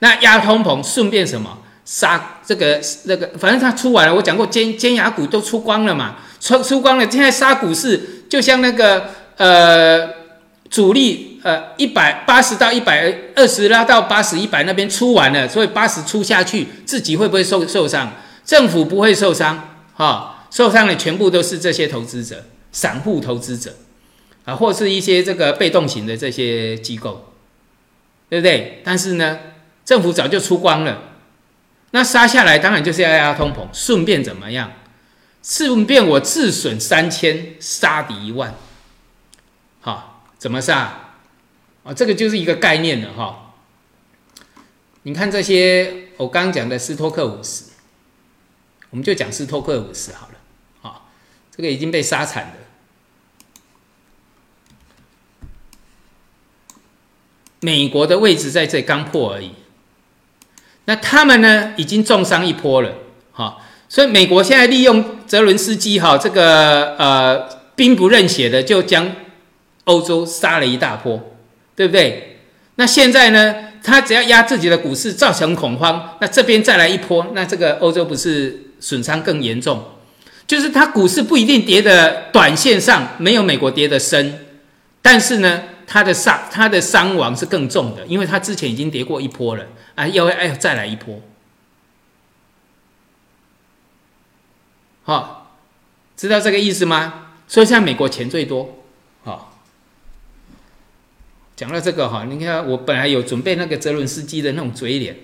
[0.00, 1.58] 那压通膨顺便什么？
[1.84, 4.14] 杀这个那个，反正他出完了。
[4.14, 7.10] 我讲过，尖尖牙股都出光了嘛，出出光了。
[7.10, 10.06] 现在杀股市就像那个呃
[10.68, 18.12] 主力呃一百八十到一百二十拉到八十一百那边出完了，所以八十出下去，自己会不会受受伤？
[18.44, 23.72] 政府不会受伤哈，受伤的全部都是这些投资者、散户投资者
[24.48, 27.34] 啊，或是一些这个被动型的这些机构，
[28.30, 28.80] 对不对？
[28.82, 29.38] 但是呢，
[29.84, 31.02] 政府早就出光了。
[31.90, 34.72] 那杀下来当然就是要压通膨，顺便怎么样？
[35.42, 38.54] 顺便我自损三千，杀敌一万。
[39.82, 41.16] 好，怎么杀？
[41.84, 43.52] 啊，这个就是一个概念了哈。
[45.02, 47.64] 你看这些，我刚讲的斯托克五十，
[48.88, 50.88] 我们就讲斯托克五十好了。
[50.88, 51.02] 啊，
[51.54, 52.52] 这个已经被杀惨了。
[57.60, 59.50] 美国的位置在这刚破而已，
[60.84, 62.92] 那他们呢已经重伤一波了。
[63.32, 69.10] 哈，所以美国现在利用泽伦斯基哈这个呃兵不认血的，就将
[69.84, 71.20] 欧洲杀了一大波，
[71.74, 72.38] 对不对？
[72.76, 73.54] 那现在呢？
[73.80, 79.82] 他只要压自己的股市，造成恐慌，那这边再来一波，那这个欧洲不是损伤更严重？
[80.48, 84.46] 就是它股市不一定跌的，短线上没有美国跌的深，
[85.00, 91.22] 但是呢，他的伤他的伤亡是更重的，因为他之前已经跌过一波了啊，要哎再来一波，
[95.02, 95.56] 好，
[96.14, 97.30] 知道这个意思吗？
[97.48, 98.84] 所以现在美国钱最多，
[99.24, 99.54] 好。
[101.56, 105.16] 讲到这个哈，你看我本来有准备那个泽伦斯基的那种嘴脸，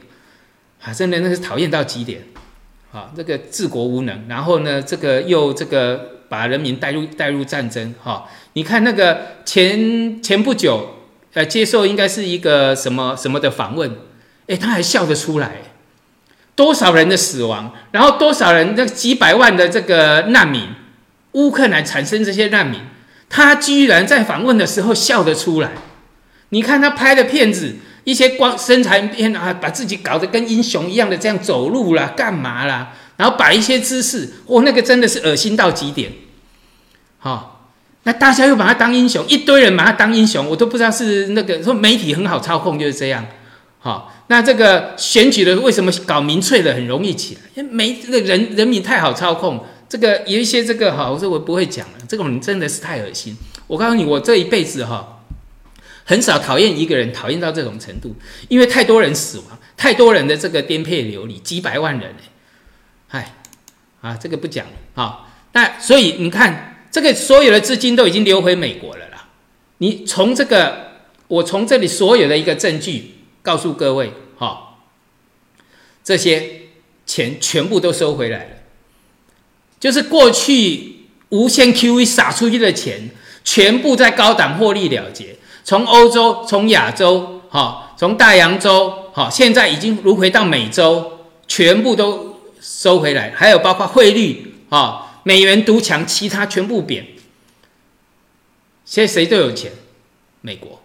[0.82, 2.24] 啊，真的那是讨厌到极点，
[2.90, 10.96] 啊，这个治国无能，然后呢，这个又这个把人民带入带入战争，哈，你看那个前前不久，
[11.34, 13.96] 呃，接受应该是一个什么什么的访问，
[14.48, 15.56] 哎，他还笑得出来，
[16.54, 20.68] 多少人的死亡，然后多少人这几百万的这个难民，
[21.32, 22.80] 乌克兰产生这些难民，
[23.28, 25.72] 他居然在访问的时候笑得出来。
[26.50, 32.92] 你看他拍的片子，一些光身材片啊，把自己搞得跟英雄一样的这样走路啦，干嘛啦？
[33.16, 36.12] 然后摆一些姿势，哦，那个真的是恶心到极点。
[37.18, 37.53] 好，
[38.04, 43.26] 那大家又把他当英雄，一堆人把他当英雄，我都不知道是那个说媒体很好操控就是这样。
[43.78, 47.40] 好，那这个选举的为什么搞民粹的很容易起来？
[47.54, 53.36] 因为没这个人人民太好操控，这个有一些这个哈，我说我不会讲了，这种人真的是太恶心。
[53.66, 55.10] 我告诉你，我这一辈子哈。
[56.06, 58.14] 很少讨厌一个人，讨厌到这种程度，
[58.48, 62.14] 因为太多人死亡，太多人的这个颠沛流离，几百万人
[63.08, 63.34] 哎，
[64.02, 65.20] 啊，这个不讲了啊。
[65.52, 69.26] 那所以你看，这个所有的资金都已经流回美国了啦。
[69.78, 70.92] 你从这个，
[71.26, 74.76] 我从这里所有的一个证据告诉各位，哈，
[76.04, 76.68] 这些
[77.04, 78.50] 钱全部都收回来了，
[79.80, 83.10] 就是过去无限 QE 撒出去的钱，
[83.42, 85.34] 全部在高档获利了结。
[85.64, 97.08] 从欧洲，从亚洲，哈，从大洋洲，哈，现在已经如回到美洲，全部都收回来，还有包括汇率，哈，美元独强，其他全部贬。
[98.84, 99.72] 现在谁都有钱，
[100.40, 100.80] 美国。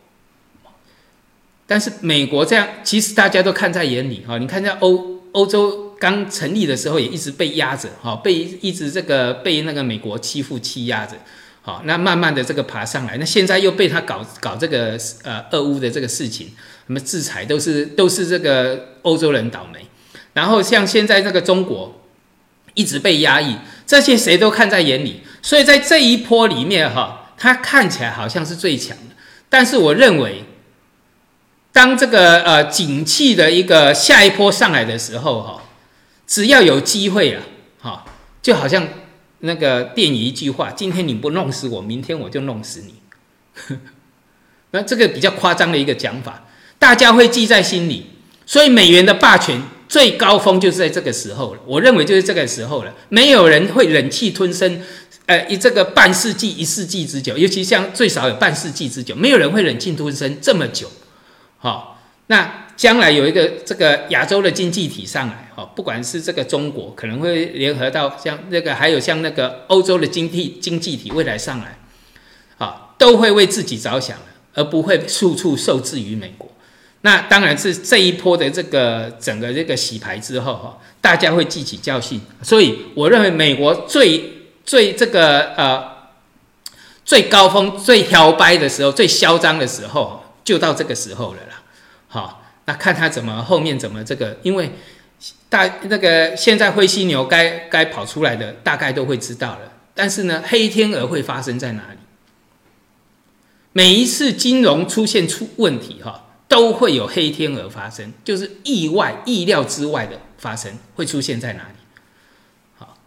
[1.67, 11.15] 但是美国这样，其实大家都看在眼里，哈，你看在欧欧洲刚成立的时候，也一直被压着，哈，被一直这个被那个美国欺负欺压着。
[11.61, 16.47] 好，那慢慢的这个爬上来，那现在又被他搞搞这个呃俄乌的这个事情，
[16.87, 19.85] 什么制裁都是都是这个欧洲人倒霉，
[20.33, 21.98] 然后像现在这个中国
[22.73, 29.15] 一直被压抑，这些谁都看在眼里，所以在这一波里面哈，它看起来好像是最强的，
[29.49, 30.43] 但是我认为，
[31.71, 35.63] 当这个呃景气的一个下一波上来的时候哈，
[36.25, 37.41] 只要有机会了，
[37.81, 38.05] 哈，
[38.41, 38.87] 就好像。
[39.41, 43.77] 那个电影一句话，今天你不弄死我，明天我就弄死你。
[44.71, 46.45] 那这个比较夸张的一个讲法，
[46.77, 48.07] 大家会记在心里。
[48.45, 51.59] 所以美元的霸权最高峰就是在这个时候了。
[51.65, 54.81] 我认为就是这个时候了，没有人会忍气吞声，
[55.25, 60.89] 呃，以这个半世纪、一世纪之久，尤其像最少有半世纪之久，没有人会忍气吞声这么久。
[61.57, 62.65] 好，那。
[62.79, 71.77] 将来有一个这个亚洲的经济体上来，哦，不管是这个中国可能会联合到像那个，还有像那个欧洲的经济经济体未来上来，
[72.57, 74.17] 啊，都会为自己着想
[74.53, 76.49] 而不会处处受制于美国。
[77.01, 82.19] 那当然是这一波的这个整个这个洗牌之后，哈，大家会记起教训。
[82.41, 85.83] 所以我认为美国最最这个呃
[87.05, 91.61] 最高峰、最摇摆的时候、最嚣张的时候，就到这个时候了啦，
[92.07, 92.35] 好。
[92.65, 94.71] 那看他怎么后面怎么这个，因为
[95.49, 99.71] 大那个现在灰犀牛该该跑出来的大概都会知道了。
[99.95, 101.97] 但是呢，黑天鹅会发生在哪里？
[103.73, 106.27] 每一次金融出现出问题哈，
[106.59, 111.75] 都会有黑天鹅发生，就是意外、意料之外的发生，会出现在哪里？
[112.77, 112.97] 好，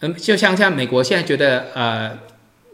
[0.00, 2.18] 嗯，就像像美国现在觉得呃，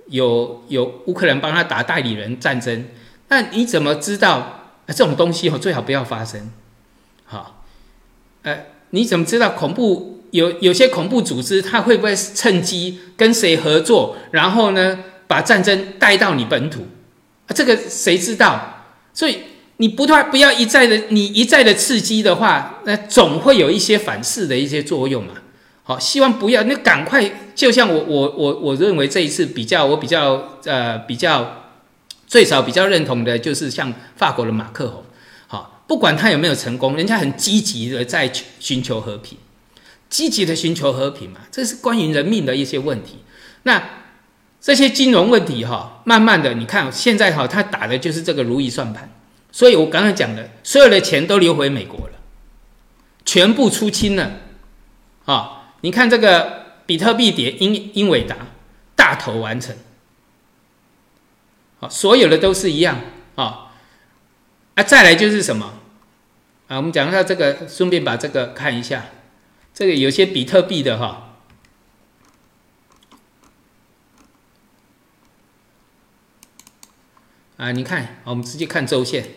[0.07, 2.87] 有有乌克兰帮他打代理人战争，
[3.27, 4.53] 那你怎么知道？
[4.87, 6.49] 这种东西哦，最好不要发生。
[7.25, 7.65] 好，
[8.43, 16.87] 呃，你怎么知道恐怖有有些恐怖组织，他会不会趁机跟谁合作，然后呢，把战争带到你本土？
[17.49, 18.85] 啊，这个谁知道？
[19.13, 19.41] 所以
[19.79, 25.35] 你不断不要一再的，你一再的刺激的话，那总会有一些反噬的一些作用嘛。
[25.83, 31.65] 好，希望不要，那赶快，就像我我我我认为这一次比较，我比较呃比较
[32.27, 35.05] 最少比较认同的就是像法国的马克宏，
[35.47, 39.39] 好，不管他有没有成功，人家很积极的在寻求和平，
[40.09, 43.19] 积极的寻求和平嘛，这是关于人命的一些问题。
[43.63, 43.81] 那
[44.61, 49.09] 这些金融问题哈，慢慢的，你看现在哈，他打的就是这个如意算盘，
[49.57, 52.19] 所以我刚才讲的，所有的钱都流回美国了，
[53.25, 54.33] 全部出清了，
[55.25, 55.73] 啊。
[55.81, 58.37] 你看这个比特币跌，英英伟达
[58.95, 59.75] 大头完成，
[61.79, 63.01] 好，所有的都是一样
[63.37, 63.73] 啊，
[64.75, 65.73] 啊，再来就是什么
[66.69, 66.77] 啊？
[66.77, 69.07] 我们讲一下这个，顺便把这个看一下，
[69.73, 71.33] 这个有些比特币的哈，
[77.57, 79.31] 啊，你看，我们直接看周线，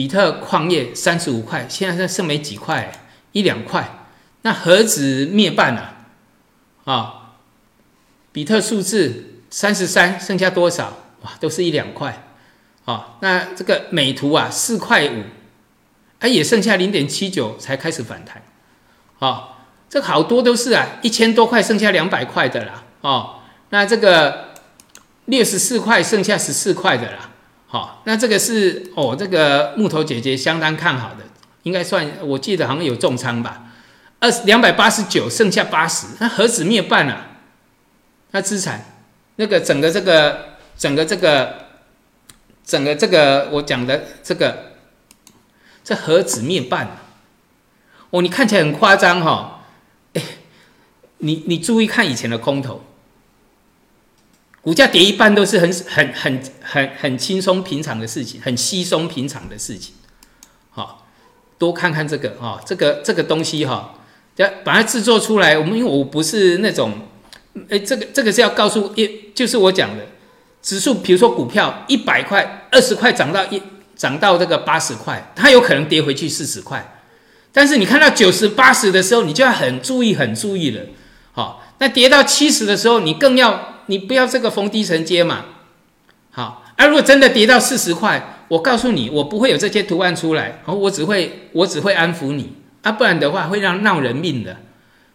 [0.00, 2.90] 比特矿业三十五块，现在剩没几块，
[3.32, 4.06] 一两块。
[4.40, 6.06] 那何止灭半啊？
[6.86, 7.34] 啊，
[8.32, 10.96] 比特数字三十三，剩下多少？
[11.20, 12.30] 哇，都是一两块。
[12.86, 15.24] 啊，那这个美图啊，四块五，
[16.20, 18.42] 哎，也剩下零点七九才开始反弹。
[19.18, 19.58] 啊，
[19.90, 22.84] 这好多都是啊，一千多块剩下两百块的啦。
[23.02, 24.54] 哦，那这个
[25.26, 27.29] 六十四块剩下十四块的啦。
[27.72, 31.24] 好，那这个是哦，这个木头姐姐相当看好的，
[31.62, 33.66] 应该算，我记得好像有重仓吧。
[34.18, 37.28] 二两百八十九，剩下八十，那何止灭半啊？
[38.32, 38.84] 那资产，
[39.36, 41.66] 那个整个这个，整个这个，
[42.64, 44.72] 整个这个，我讲的这个，
[45.84, 47.02] 这何止灭半啊？
[48.10, 49.62] 哦，你看起来很夸张哈，
[50.14, 50.22] 哎，
[51.18, 52.84] 你你注意看以前的空头，
[54.62, 59.94] 股价跌一半都是很很很很很轻松平常的事情，很稀松平常的事情。
[60.70, 61.06] 好，
[61.58, 63.94] 多看看这个啊，这个这个东西哈。
[64.36, 66.94] 要把它制作出来，我们因为我不是那种，
[67.68, 70.06] 哎，这个这个是要告诉，一就是我讲的
[70.62, 73.60] 指数，比如说股票一百块、二十块涨到一
[73.96, 77.00] 涨到这个八十块，它有可能跌回去四十块，
[77.52, 80.84] 但是你看到九十八十的时候，你就要很注意、很注意了。
[81.32, 85.44] 好，那跌到七十的时候，你更要你不要这个逢低承接嘛。
[86.30, 92.54] 好，而如果真的跌到四十块，我告诉你，我不会有这些图案出来，然后我只会我只会安抚你。
[92.82, 94.56] 啊，不然的话会让闹人命的，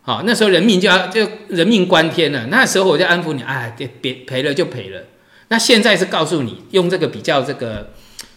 [0.04, 2.46] 好，那时候人命就要就人命关天了。
[2.48, 5.02] 那时候我就安抚你，哎，别别赔了就赔了。
[5.48, 7.94] 那现在是告诉你用这个比较这个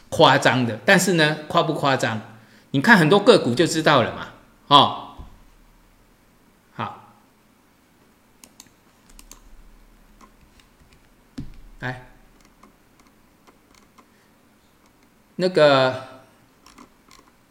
[0.09, 2.20] 夸张的，但是呢，夸不夸张？
[2.70, 4.28] 你看很多个股就知道了嘛，
[4.68, 5.09] 哦，
[6.74, 7.14] 好，
[11.80, 12.07] 来，
[15.41, 15.95] 那个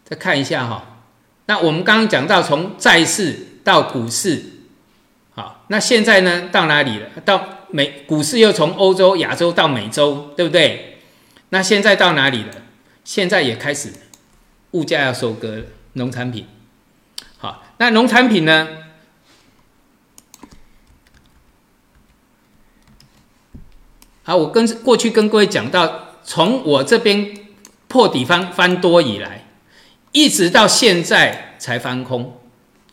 [0.04, 1.00] 再看一下哈。
[1.46, 4.44] 那我们刚刚讲到从债市到股市，
[5.34, 7.10] 好，那现在呢到哪里了？
[7.24, 11.00] 到美股市又从欧洲、亚洲到美洲，对不对？
[11.50, 12.54] 那现在到哪里了？
[13.06, 13.94] 现在也开始
[14.72, 15.64] 物价要收割，
[15.94, 16.46] 农产品。
[17.38, 18.68] 好，那农产品呢？
[24.24, 27.47] 好，我跟过去跟各位讲到，从我这边
[27.88, 29.46] 破底翻翻多以来。
[30.14, 32.40] 一直到现在才翻空，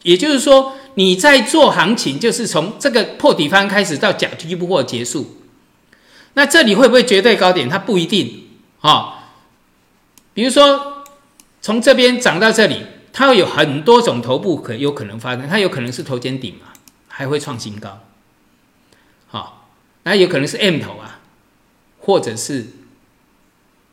[0.03, 5.39] 也就是说，你在做行情，就是从这个破底翻开始到假局部或结束。
[6.35, 7.69] 那这里会不会绝对高点？
[7.71, 8.49] 它不一定
[8.81, 9.31] 啊。
[10.35, 11.05] 比如说，
[11.63, 16.73] 从这边涨到这里，它会有很多种头部可有可能发生，它有可能是头肩顶嘛，
[17.09, 18.01] 还会创新高。
[19.29, 19.71] 好，
[20.03, 21.21] 那有可能是 M 头啊，
[22.01, 22.67] 或者是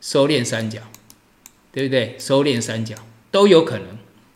[0.00, 0.80] 收敛三角，
[1.72, 2.16] 对不对？
[2.18, 2.94] 收敛三角。
[3.30, 3.86] 都有可能，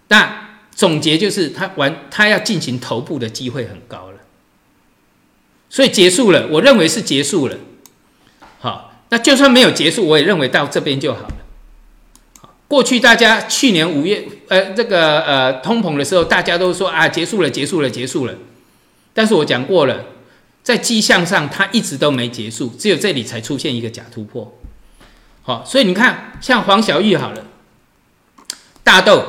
[0.08, 4.20] 那总结就是他玩他要进行头部的机会很高了，
[5.68, 7.58] 所以结束了，我认为是结束了。
[8.58, 11.36] 好，那就算没有结束，我也认为到这边就好了。
[12.66, 18.34] 过去大家去年五月呃这个呃通膨的时候，大家都说啊结束了，结束了，结束了。
[19.12, 20.06] 但是我讲过了，
[20.62, 24.58] 在迹象上它一直都没结束，只有这里才出现一个假突破。
[25.46, 27.46] 好，所以你看像黄小玉好了。
[28.82, 29.24] 大豆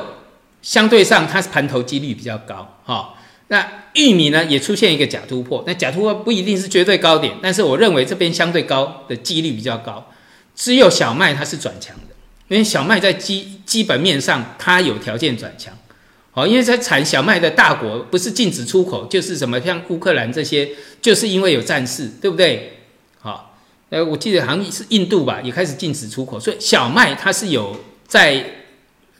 [0.60, 3.14] 相对上它是盘头几率比较高，哈。
[3.46, 10.10] 那玉米呢也出现一个假突破，那假突破不一定是绝对高点，但是我认为这边相对高的几率比较高。
[10.56, 12.14] 只有小麦它是转强的，
[12.48, 15.72] 因为小麦在基基本面上它有条件转强，
[16.32, 22.80] 好，因为在产小麦的大国不是禁止出口，就是什么像乌克兰这些，就是因为有战事，对不对？
[23.20, 23.57] 好，
[23.90, 27.76] 呃，我记得好像是印度吧，也开始禁止出口，所以小麦它是有。
[28.08, 28.42] 在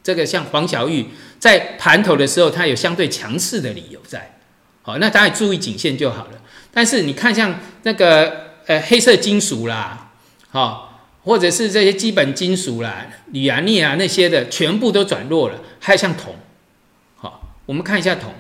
[0.03, 1.07] 这个像黄小玉
[1.39, 4.39] 在盘头的时候，它有相对强势的理由在。
[4.81, 6.41] 好，那大家注意颈线就好了。
[6.73, 10.13] 但是你看像那个呃黑色金属啦，
[10.49, 15.61] 好，或者是这些基本金属啦，铝啊、镍啊那些的，全部都转弱了。
[15.79, 16.35] 还有像铜，
[17.17, 18.33] 好，我们看一下铜。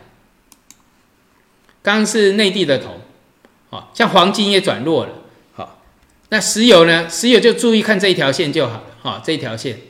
[1.82, 2.98] 刚刚是内地的铜，
[3.68, 5.12] 好，像黄金也转弱了。
[6.30, 7.08] 那石油呢？
[7.08, 8.84] 石油就注意看这一条线就好了。
[9.02, 9.80] 哈，这一条线，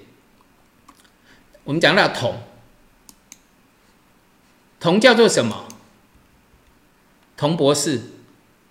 [1.65, 2.41] 我们讲到铜，
[4.79, 5.67] 铜叫做什么？
[7.37, 8.03] 铜博士，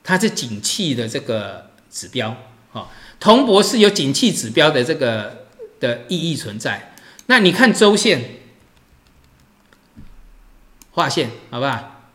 [0.03, 2.37] 它是景气的这个指标。
[2.71, 2.89] 哈，
[3.19, 5.47] 铜博士有景气指标的这个
[5.79, 6.93] 的意义存在。
[7.25, 8.39] 那你看周线，
[10.91, 12.09] 画线，好不好？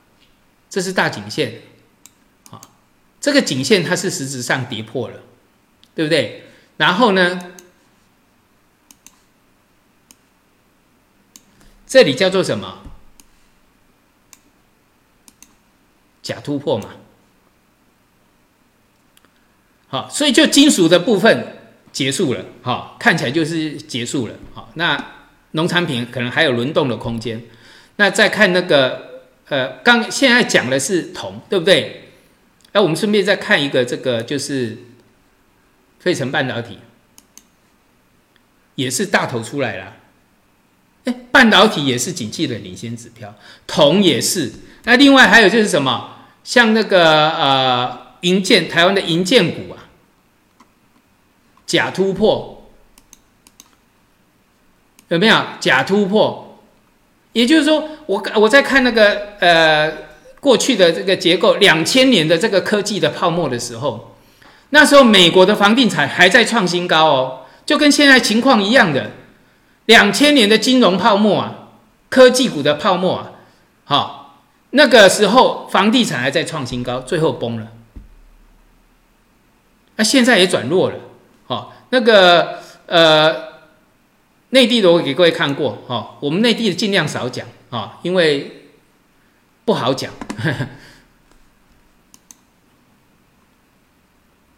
[0.70, 1.60] 这是大颈线，
[2.48, 2.58] 好，
[3.20, 5.20] 这个颈线它是实质上跌破了，
[5.94, 6.44] 对不对？
[6.76, 7.52] 然后呢，
[11.86, 12.82] 这里叫做什么？
[16.22, 16.90] 假突破嘛。
[19.88, 21.58] 好，所以就金属的部分
[21.92, 24.34] 结束了，好，看起来就是结束了。
[24.54, 25.12] 好，那
[25.52, 27.42] 农产品可能还有轮动的空间。
[27.96, 29.10] 那再看那个。
[29.48, 32.10] 呃，刚现在讲的是铜，对不对？
[32.72, 34.78] 那我们顺便再看一个，这个就是
[36.02, 36.78] 费城半导体，
[38.74, 39.96] 也是大头出来了。
[41.04, 43.34] 哎，半导体也是景气的领先指标，
[43.66, 44.52] 铜也是。
[44.82, 46.26] 那另外还有就是什么？
[46.42, 49.86] 像那个呃银建，台湾的银建股啊，
[51.64, 52.70] 假突破
[55.06, 55.40] 有没有？
[55.60, 56.58] 假突破。
[57.32, 59.90] 也就是说，我我在看那个呃
[60.38, 64.11] 过去的这个结构，两千年的这个科技的泡沫的时候，
[64.74, 69.12] 那时候美国的房地产还在创新高哦，就跟现在情况一样的，
[69.86, 71.68] 两千年的金融泡沫啊，
[72.08, 73.32] 科技股的泡沫啊，
[73.84, 77.68] 好，那个时候房地产还在创新高，最后崩了，
[79.96, 80.96] 那现在也转弱了，
[81.46, 83.52] 好，那个呃。
[84.54, 88.66] 内地的我给各位看过哈，我们内地的尽量少讲啊，因为
[89.64, 90.12] 不好讲。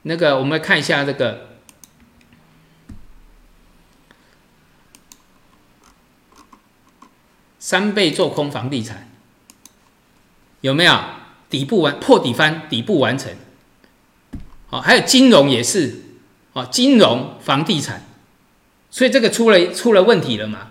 [0.07, 1.49] 那个我们看一下这个
[7.59, 9.11] 三倍做空房地产
[10.61, 10.95] 有没有
[11.49, 13.33] 底部完破底翻底部完成？
[14.69, 16.03] 好，还有金融也是
[16.53, 18.05] 啊，金融房地产。
[18.91, 20.69] 所以这个出了出了问题了嘛？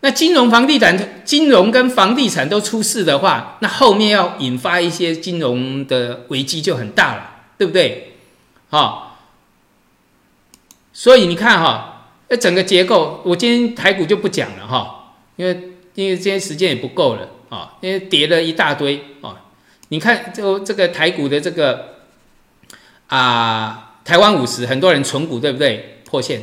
[0.00, 8.15] 那金融、房地产、金融跟房地产都出事的话，那后面要引发一些金融的危机就很大了，对不对？
[8.76, 9.16] 好，
[10.92, 19.44] 所以你看哈，那整个结构，我今天台股就不讲了哈，因为因为今天时间也不够了啊，因为跌了一大堆啊。
[19.88, 22.00] 你看，就这个台股的这个
[23.06, 26.02] 啊，台湾五十，很多人存股对不对？
[26.04, 26.42] 破线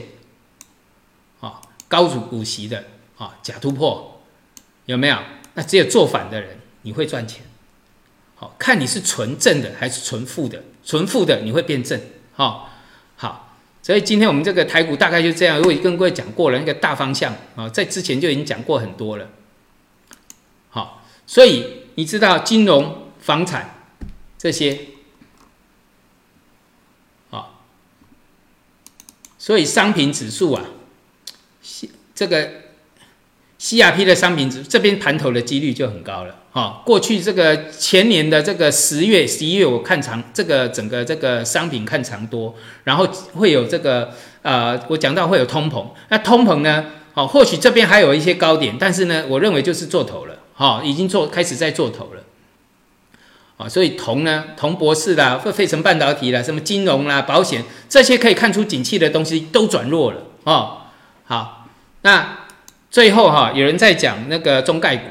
[1.40, 1.62] 啊。
[1.88, 2.84] 高主股息的
[3.20, 4.24] 啊，假突破
[4.88, 5.18] 有没有？
[5.54, 7.44] 那只有做反的人你会赚钱。
[8.34, 10.64] 好看你是纯正的还是纯负的？
[10.84, 12.02] 纯负的你会变正。
[12.34, 12.70] 好，
[13.16, 15.62] 好，所以今天我们这个台股大概就这样。
[15.62, 19.30] 我已经跟各位讲过了那个大方向啊，在之前就已经讲过很多了。
[20.70, 23.76] 好，所以你知道金融、房产
[24.38, 24.80] 这些，
[27.30, 27.64] 好，
[29.38, 30.66] 所以商品指数啊。
[32.16, 32.62] 这个
[33.58, 36.82] C R P 的商品值这边盘头的几率就很高了哈。
[36.86, 44.12] 过去这个前年的这个十月、十一月，我看长这个整个这个商品看长多，然后会有这个
[44.44, 45.86] 呃，我讲到会有通膨。
[46.08, 52.22] 那通膨呢，好，或许这边还有一些高点，但是呢，我认为就是做头了哈，已经做开始在做头了
[53.58, 53.68] 啊。
[53.68, 60.78] 所以铜呢，铜博士啦，或费城半导体啦，什么金融啦、保险这些可以看出景气的东西都转弱了哦。
[61.26, 61.60] 好。
[62.06, 62.40] 那
[62.92, 65.04] 最后哈，有人在讲那个中概股，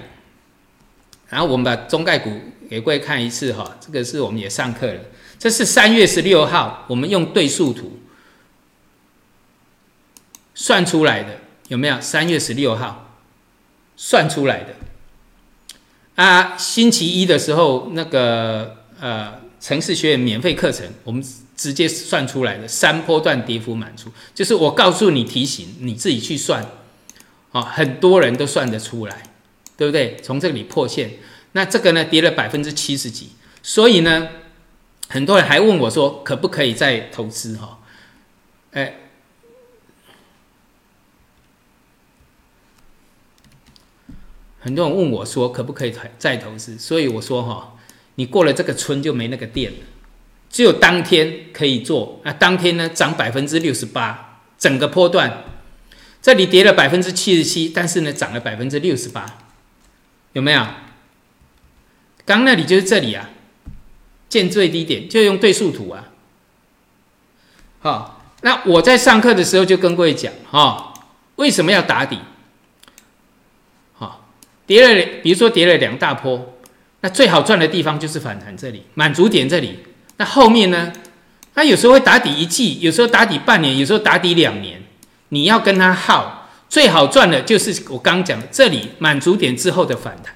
[1.33, 2.31] 然后我们把中概股
[2.69, 5.01] 给各位看一次哈，这个是我们也上课了，
[5.39, 7.99] 这是三月十六号，我们用对数图
[10.55, 11.99] 算出来的，有没有？
[12.03, 13.17] 三月十六号
[13.97, 14.75] 算出来的
[16.23, 21.25] 啊，星期一的时候那个呃，城市学院免费课程，我们
[21.57, 26.63] 直接算出来的三波段跌幅满足，就是我告诉你提醒，你自己去算。
[27.53, 29.23] 啊，很多人都算得出来，
[29.77, 30.17] 对不对？
[30.23, 31.13] 从这里破线，
[31.53, 33.31] 那这个呢跌了百分之七十几，
[33.63, 34.29] 所以呢，
[35.09, 37.57] 很多人还问我说，可不可以再投资？
[37.57, 37.81] 哈，
[38.73, 38.97] 哎，
[44.61, 47.77] 很多人问我说可不可以再投资，所以我说哈，
[48.15, 49.79] 你过了这个村就没那个店了，
[50.49, 52.21] 只有当天可以做。
[52.25, 55.45] 那当天呢涨百分之六十八，整个波段
[56.23, 59.52] 这里跌了百分之七十七，但是呢涨了百分之六十八，
[60.33, 60.67] 有没有？
[62.25, 63.31] 刚那里就是这里啊，
[64.29, 66.09] 见最低点就用对数图啊。
[67.81, 70.95] 好，那我在上课的时候就跟各位讲哈，
[71.37, 72.19] 为什么要打底？
[73.95, 74.29] 好，
[74.67, 76.55] 跌了，比如说跌了两大波，
[77.01, 79.81] 那最好赚的地方就是反弹这里，满足点这里。
[80.17, 80.93] 那后面呢？
[81.55, 84.83] 它有时候会打底一季，有时候打底半年，有时候打底两年。
[85.29, 86.42] 你要跟它耗，
[86.73, 90.35] 最好赚的就是我刚讲这里满足点之后的反弹。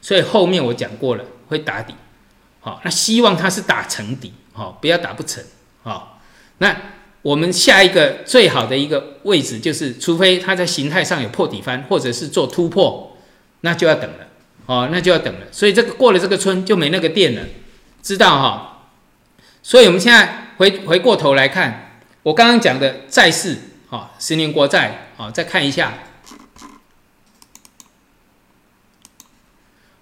[0.00, 1.94] 所以后面我讲过了，会打底。
[2.58, 5.40] 好，那希望它是打成底，好，不要打不成，
[5.84, 6.20] 好。
[6.58, 6.76] 那
[7.22, 13.16] 我们下一个最好的一个位置就是，除非它在形态上有破底翻，或者是做突破，
[13.60, 14.26] 那就要等了
[14.66, 15.46] 哦，那就要等了。
[15.52, 17.42] 所以这个过了这个村就没那个店了，
[18.02, 18.88] 知道哈？
[19.62, 23.56] 所以我们现在回回过头来看，我刚刚讲的债市
[23.90, 25.94] 啊，十年国债好，再看一下，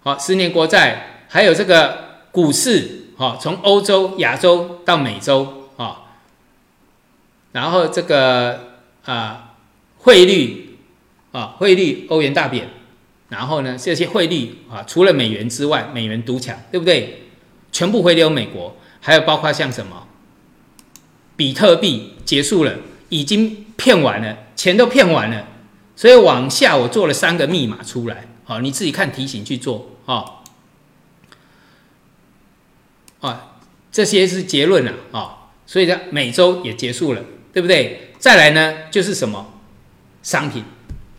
[0.02, 5.68] 好，十年国债还有这个股市啊，从欧洲、亚洲到美洲。
[5.76, 6.06] 啊
[7.52, 9.56] 然后这个啊
[9.98, 10.78] 汇率
[11.32, 12.70] 啊汇率欧元大贬，
[13.28, 17.24] 然后呢这些汇率啊除了美元之外，美元独强，对不对？
[17.70, 20.06] 全部回流美国，还有包括像什么
[21.36, 22.78] 比特币结束了，
[23.10, 25.46] 已经骗完了，钱都骗完了，
[25.96, 30.24] 所以往下我做了三个密码出来，好，你自己看题型去做啊
[33.20, 33.56] 啊，
[33.90, 37.22] 这些是结论了啊，所以呢美洲也结束了。
[37.52, 38.12] 对不对？
[38.16, 39.54] 再来呢，就是什么
[40.22, 40.62] 商品，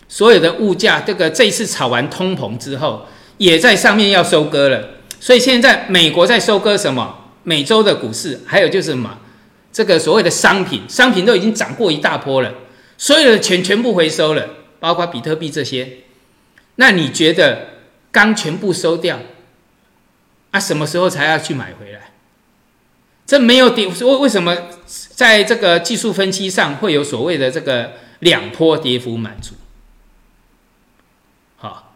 [0.08, 3.06] 所有的物价，这个这次炒完通膨之后，
[3.38, 4.92] 也在上面要收割了。
[5.20, 7.34] 所以现在美国在收割什么？
[7.44, 9.18] 美洲的股市，还有就是什么？
[9.74, 12.54] 这个所谓的商品，商品都已经涨过一大波了，
[13.02, 14.48] 所有的钱全部回收了，
[14.80, 16.02] 包括比特币这些。
[16.76, 17.70] 那你觉得
[18.12, 19.20] 刚全部收掉，
[20.52, 22.12] 啊，什么时候才要去买回来？
[23.26, 29.56] 这没有跌，为为什么在这个技术分析上会有所谓的这个两波跌幅满足？
[31.58, 31.96] 好，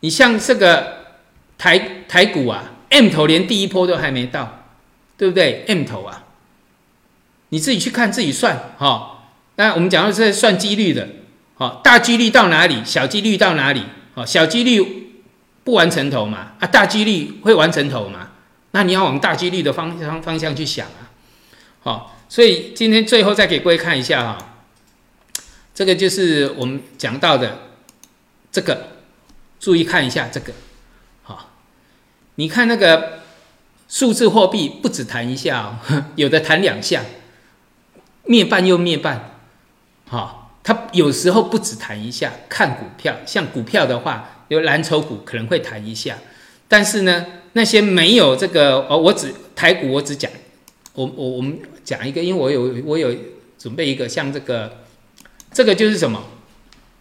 [0.00, 1.18] 你像这个
[1.58, 4.64] 台台股啊，M 头连第一波都还没到，
[5.18, 6.24] 对不对？M 头啊，
[7.50, 9.16] 你自己去看，自己算哈。
[9.58, 11.08] 那我们讲的是算几率的，
[11.56, 13.82] 好，大几率到哪里，小几率到哪里？
[14.14, 15.10] 好，小几率
[15.64, 18.30] 不完成头嘛，啊，大几率会完成头嘛？
[18.70, 21.10] 那你要往大几率的方向方向去想啊，
[21.80, 24.38] 好，所以今天最后再给各位看一下哈，
[25.74, 27.62] 这个就是我们讲到的
[28.52, 28.90] 这个，
[29.58, 30.52] 注意看一下这个，
[31.24, 31.50] 好，
[32.36, 33.22] 你看那个
[33.88, 37.02] 数字货币不止弹一下哦， 有的弹两下，
[38.22, 39.37] 灭半又灭半，
[40.08, 46.18] 好，他有时候不止弹一下，看股票，像股票的话，有蓝筹股可能会弹一下，
[46.66, 47.26] 但是呢。
[47.54, 50.30] 那些没有这个哦，我只台股，我只讲，
[50.92, 53.12] 我我我们讲一个，因为我有我有
[53.58, 54.70] 准备一个像这个，
[55.50, 56.22] 这个就是什么？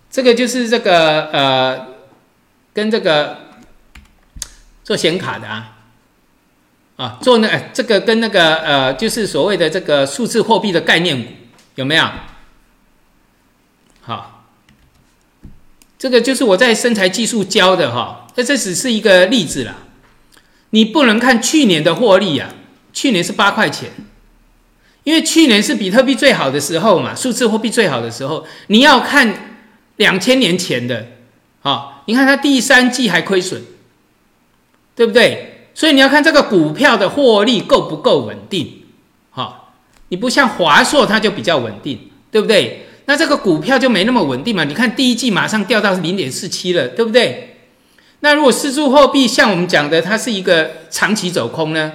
[0.09, 1.87] 这个就是这个呃，
[2.73, 3.37] 跟这个
[4.85, 5.77] 做显卡的啊，
[6.95, 11.29] 啊，做那这个跟那个呃，就是所谓的这个数字货币的概念股
[11.75, 12.09] 有没有？
[14.01, 14.45] 好，
[15.97, 19.75] 这个就是我在身材技术教的哈，那这只是一个例子了。
[20.71, 22.53] 你不能看去年的获利啊，
[22.93, 23.89] 去年是八块钱，
[25.03, 28.45] 因为去年是比特币最好的时候嘛，数字货币最好的时候。
[28.67, 29.57] 你要看
[29.95, 31.07] 两千年前的，
[31.61, 33.63] 啊，你看它第三季还亏损，
[34.95, 35.69] 对不对？
[35.73, 38.83] 所以你要看这个股票的获利够不够稳定，
[39.29, 39.73] 好，
[40.09, 42.86] 你不像华硕它就比较稳定，对不对？
[43.07, 44.65] 那这个股票就没那么稳定嘛？
[44.65, 47.57] 你看第一季马上掉到零点四七了，对不对？
[48.19, 51.93] 那如果四柱货币像我们讲的，它是一个长期走空呢？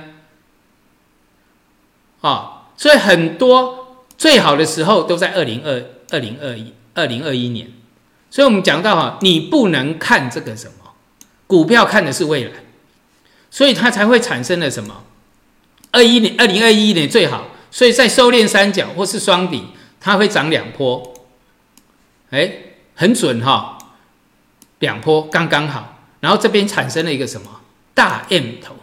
[2.22, 7.68] 啊，所以很多最好的时候都在二零二二零二一二零二一年。
[8.30, 10.92] 所以我们讲到哈，你不能看这个什么
[11.46, 12.52] 股票，看的是未来，
[13.50, 15.04] 所以它才会产生了什么
[15.90, 19.64] 二一年二零二一年最好，所以在收敛三角或是双底，
[20.02, 21.14] 它会涨两波，
[22.30, 22.52] 哎，
[22.94, 23.78] 很准哈，
[24.80, 26.00] 两波刚刚好。
[26.20, 27.60] 然后这边产生了一个什么？
[27.94, 28.76] 大 M 头。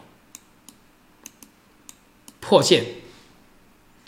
[2.40, 2.84] 破线，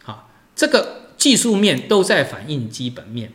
[0.03, 3.31] 好，这个技术面都在反映基本面，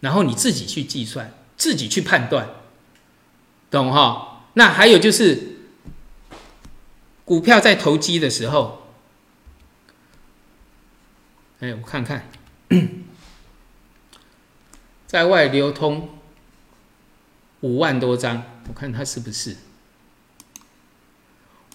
[0.00, 2.48] 然后你自己去计算，自己去判断，
[3.70, 4.42] 懂哈？
[4.54, 5.58] 那还有就是，
[7.24, 8.87] 股票在投机的时候，
[11.60, 12.28] 哎，我看看，
[15.06, 16.08] 在外流通
[17.60, 19.56] 五万多张，我看它是不是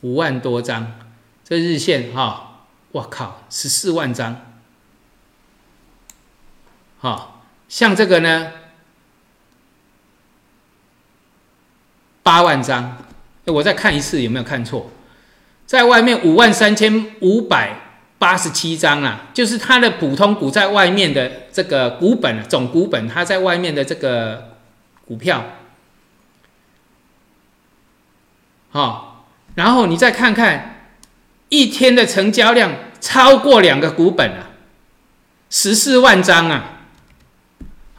[0.01, 0.99] 五万多张？
[1.43, 4.53] 这日线哈，我靠，十四万张，
[6.99, 8.53] 好，像这个呢？
[12.23, 13.03] 八万张，
[13.43, 14.89] 我再看一次有没有看错？
[15.65, 17.92] 在外面五万三千五百
[18.23, 24.55] 八十七张啊，就是它的普通股在外面的这个股本总股本，它在外面的这个
[25.05, 25.43] 股票，
[28.71, 30.87] 好，然后你再看看
[31.49, 32.71] 一天的成交量
[33.01, 34.51] 超过两个股本啊，
[35.49, 36.79] 十四万张啊，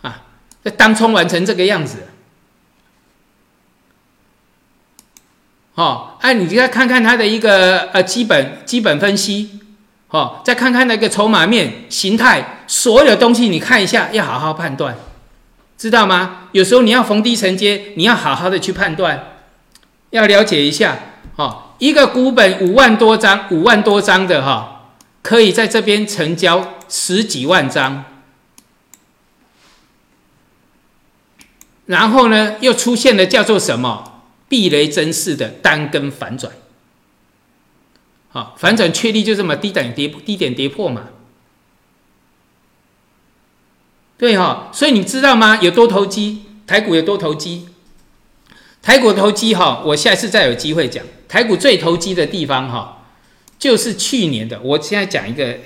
[0.00, 0.22] 啊，
[0.64, 2.08] 这当冲完成这个样子。
[5.74, 9.60] 哦，哎，你再看看它的一个呃基本基本分析，
[10.14, 14.96] 哦，再看看那个筹码面形态，所有东西你看一下，要好好判断，
[15.76, 16.42] 知道吗？
[16.52, 19.40] 有时候你要逢低承接，你要好好的去判断，
[20.10, 20.96] 要了解一下，
[21.34, 28.04] 哦，一个股本五万多张，五万多张的哈，可以在这边成交十几万张，
[31.86, 34.22] 然后呢，又出现了叫做什么？
[34.48, 36.52] 避雷针式的单根反转，
[38.34, 41.08] 啊，反转确立就这么低点跌低点跌破嘛？
[44.18, 45.56] 对哈，所以你知道吗？
[45.62, 47.68] 有多投机，台股有多投机，
[48.82, 53.06] 台股投机哈，我下次再有机会讲台股最投机的地方哈，
[53.58, 54.60] 就是去年的。
[54.60, 55.58] 我现在讲一个，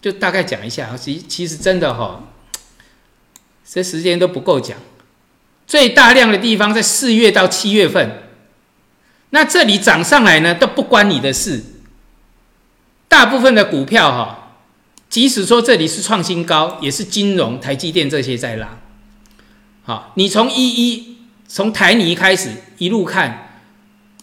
[0.00, 2.22] 就大概讲一下其其实真的哈，
[3.68, 4.78] 这时间都不够讲。
[5.66, 8.27] 最大量的地方在四月到七月份，
[9.30, 11.62] 那这里涨上来呢都不关你的事。
[13.08, 14.54] 大部分的股票哈，
[15.08, 18.78] 即使说这里是创新高，也是金融、台积电这些在拉。
[19.82, 21.16] 好，你从一一
[21.46, 23.62] 从台泥开始一路看，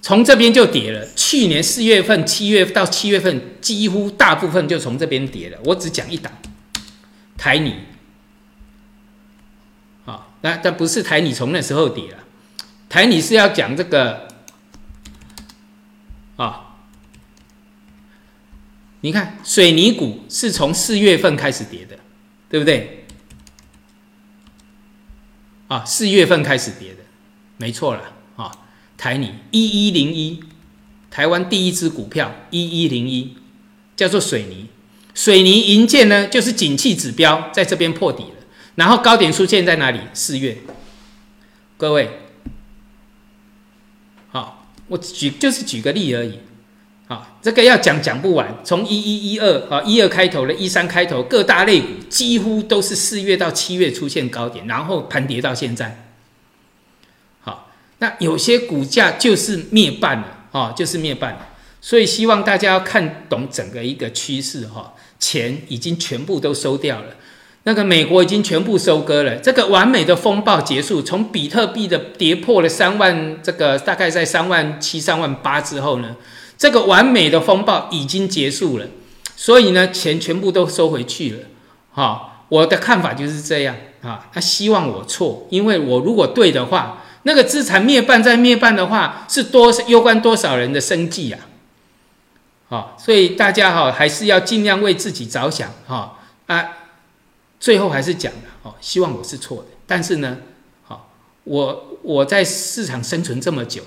[0.01, 1.07] 从这边就跌了。
[1.15, 5.57] 去年四月份、七月到七月份，几乎大部分就从这边跌了。
[5.65, 6.31] 我只讲一档，
[7.35, 7.73] 台泥。
[10.05, 12.17] 好那但不是台你从那时候跌了，
[12.87, 14.27] 台你是要讲这个
[16.37, 16.75] 啊，
[19.01, 21.97] 你看水泥股是从四月份开始跌的，
[22.49, 23.05] 对不对？
[25.67, 26.99] 啊，四月份开始跌的，
[27.57, 28.51] 没错了啊，
[28.97, 30.43] 台泥一一零一，
[31.09, 33.35] 台湾第一支股票一一零一，
[33.95, 34.67] 叫做水泥，
[35.13, 38.29] 水泥银建呢就是景气指标在这边破底了。
[38.75, 40.01] 然后高点出现在哪里？
[40.13, 40.57] 四月，
[41.77, 42.24] 各位，
[44.87, 46.39] 我举就是举个例而已，
[47.07, 48.55] 好，这个要讲讲不完。
[48.63, 56.05] 从一一一二啊，一二开头的，一三开头各大类股几乎都是四月到七月出现高点，然后盘跌到现在。
[57.41, 61.49] 好，那有些股价就是灭半了啊，就是灭半了。
[61.81, 67.15] 所以希望大家要看懂整个一个趋势哈，钱已经全部都收掉了。
[67.67, 71.01] 那个美国已经全部收割了，这个完美的风暴结束。
[71.01, 76.15] 从比特币的跌破了三万，这个大概在三万七、三万八之后呢，
[76.59, 78.85] 这个完美的风暴已经结束了。
[79.35, 81.39] 所以呢，钱全部都收回去了。
[81.91, 84.27] 哈，我的看法就是这样啊。
[84.31, 91.39] 他希望我错，因为我如果对的话，那个资产灭半再灭半的话，是多攸关多少人的生计啊？
[92.69, 96.69] 好，所以大家哈还是要尽量为自己着想哈啊。
[97.59, 99.69] 最后还是讲的哦，希望我是错的。
[99.87, 100.39] 但是呢，
[100.83, 101.11] 好，
[101.43, 103.83] 我我在市场生存这么久，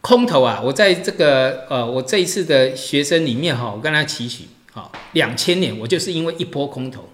[0.00, 7.08] 空头啊，我在这个呃，我这一次的学生里面哈，我跟他期许，好，两千年我就是因为一波空头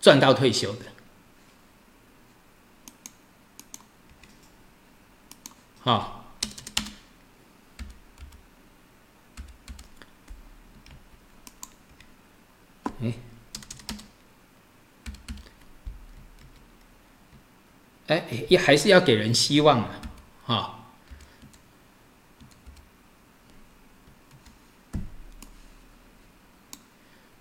[0.00, 0.84] 赚到退休的，
[5.80, 6.19] 好，
[18.10, 20.00] 哎，也还是要给人希望啊！
[20.44, 20.74] 哈，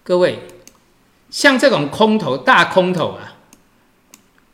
[0.04, 0.42] 各位，
[1.32, 3.34] 像这种空头大空头啊，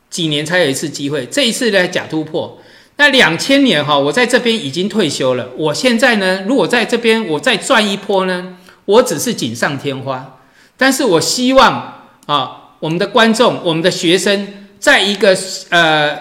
[0.08, 1.26] 几年才有一次机会。
[1.26, 2.62] 这一次呢，假突破。
[2.96, 5.50] 那两千年哈，我在这边已经退休了。
[5.54, 8.56] 我现在呢，如果在这边我再赚一波呢，
[8.86, 10.38] 我只是锦上添花。
[10.78, 14.62] 但是我希望啊，我们的观众，我们的学生。
[14.78, 15.36] 在一个
[15.70, 16.18] 呃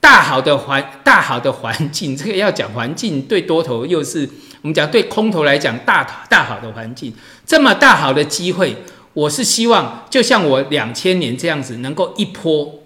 [0.00, 4.28] 大好的环大好的环境， 这个要讲环境对多头又是
[4.62, 7.12] 我们讲对空头来讲大大好的环境，
[7.46, 8.76] 这么大好的机会，
[9.12, 12.80] 我是希望就像我两千年这样子，能够一波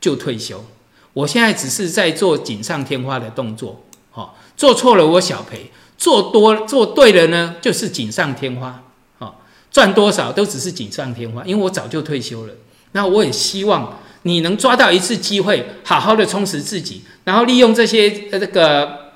[0.00, 0.64] 就退休。
[1.12, 8.82] 我现在只是在做锦上添花的动作，好，做错了我小赔，做多做对了呢，就是锦上添花，
[9.18, 9.40] 好，
[9.72, 12.54] 赚多少都只是锦上添花，因为我早就退休了。
[12.92, 19.12] 那我也希望你能抓到一次机会，好好的充实自己，然后利用这些呃这个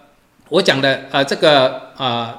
[0.49, 2.35] 我讲的呃这个呃，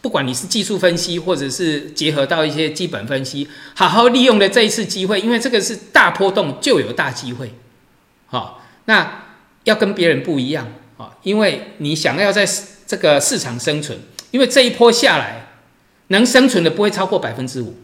[0.00, 7.54] 不管你是技术分析，或者是结合到一些基本分析，好好利用的这一次机会，因为这个是大波动就有大机会，
[8.26, 8.60] 好。
[8.86, 9.24] 那
[9.64, 12.46] 要跟别人不一样啊，因为你想要在
[12.86, 13.98] 这个市场生存，
[14.30, 15.46] 因为这一波下来，
[16.08, 17.74] 能生存的不会超过百分之五。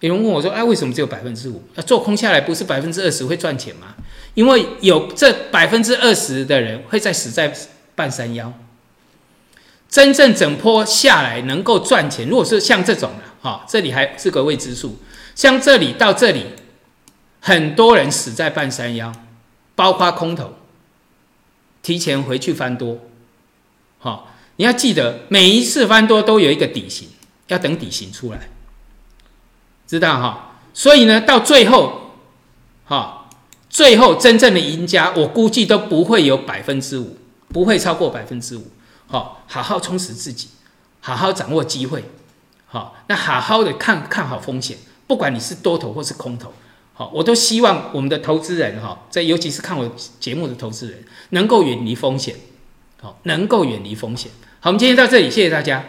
[0.00, 1.62] 有人问我说：“哎，为什么只有百分之五？
[1.74, 3.94] 那做空下来不是百分之二十会赚钱吗？”
[4.34, 7.52] 因为有这百分之二十的人会在死在
[7.94, 8.52] 半山腰。
[9.88, 14.96] 真正整坡下来能够赚钱，如果是像这种的，哈，这里还是个未知数。
[15.34, 16.46] 像这里到这里，
[17.40, 19.12] 很多人死在半山腰。
[19.74, 20.54] 包括空头，
[21.82, 22.98] 提前回去翻多，
[24.00, 27.08] 好，你要记得每一次翻多都有一个底型，
[27.46, 28.48] 要等底型出来，
[29.88, 30.52] 知道哈？
[30.72, 32.12] 所以呢，到最后，
[32.84, 33.28] 哈，
[33.68, 37.16] 最后真正的赢家，我估计都不会有百分之五，
[37.48, 38.70] 不会超过百分之五。
[39.06, 40.48] 好，好好充实自己，
[41.00, 42.04] 好好掌握机会，
[42.66, 44.76] 好，那好好的看看好风险，
[45.06, 46.52] 不管你是多头或是空头。
[46.92, 52.36] 好，我都希望我们的投资人哈，在尤其是看我节目的投资人，能够远离风险，
[53.00, 54.30] 好，能够远离风险。
[54.60, 55.82] 好，我们今天到这里，谢谢大家。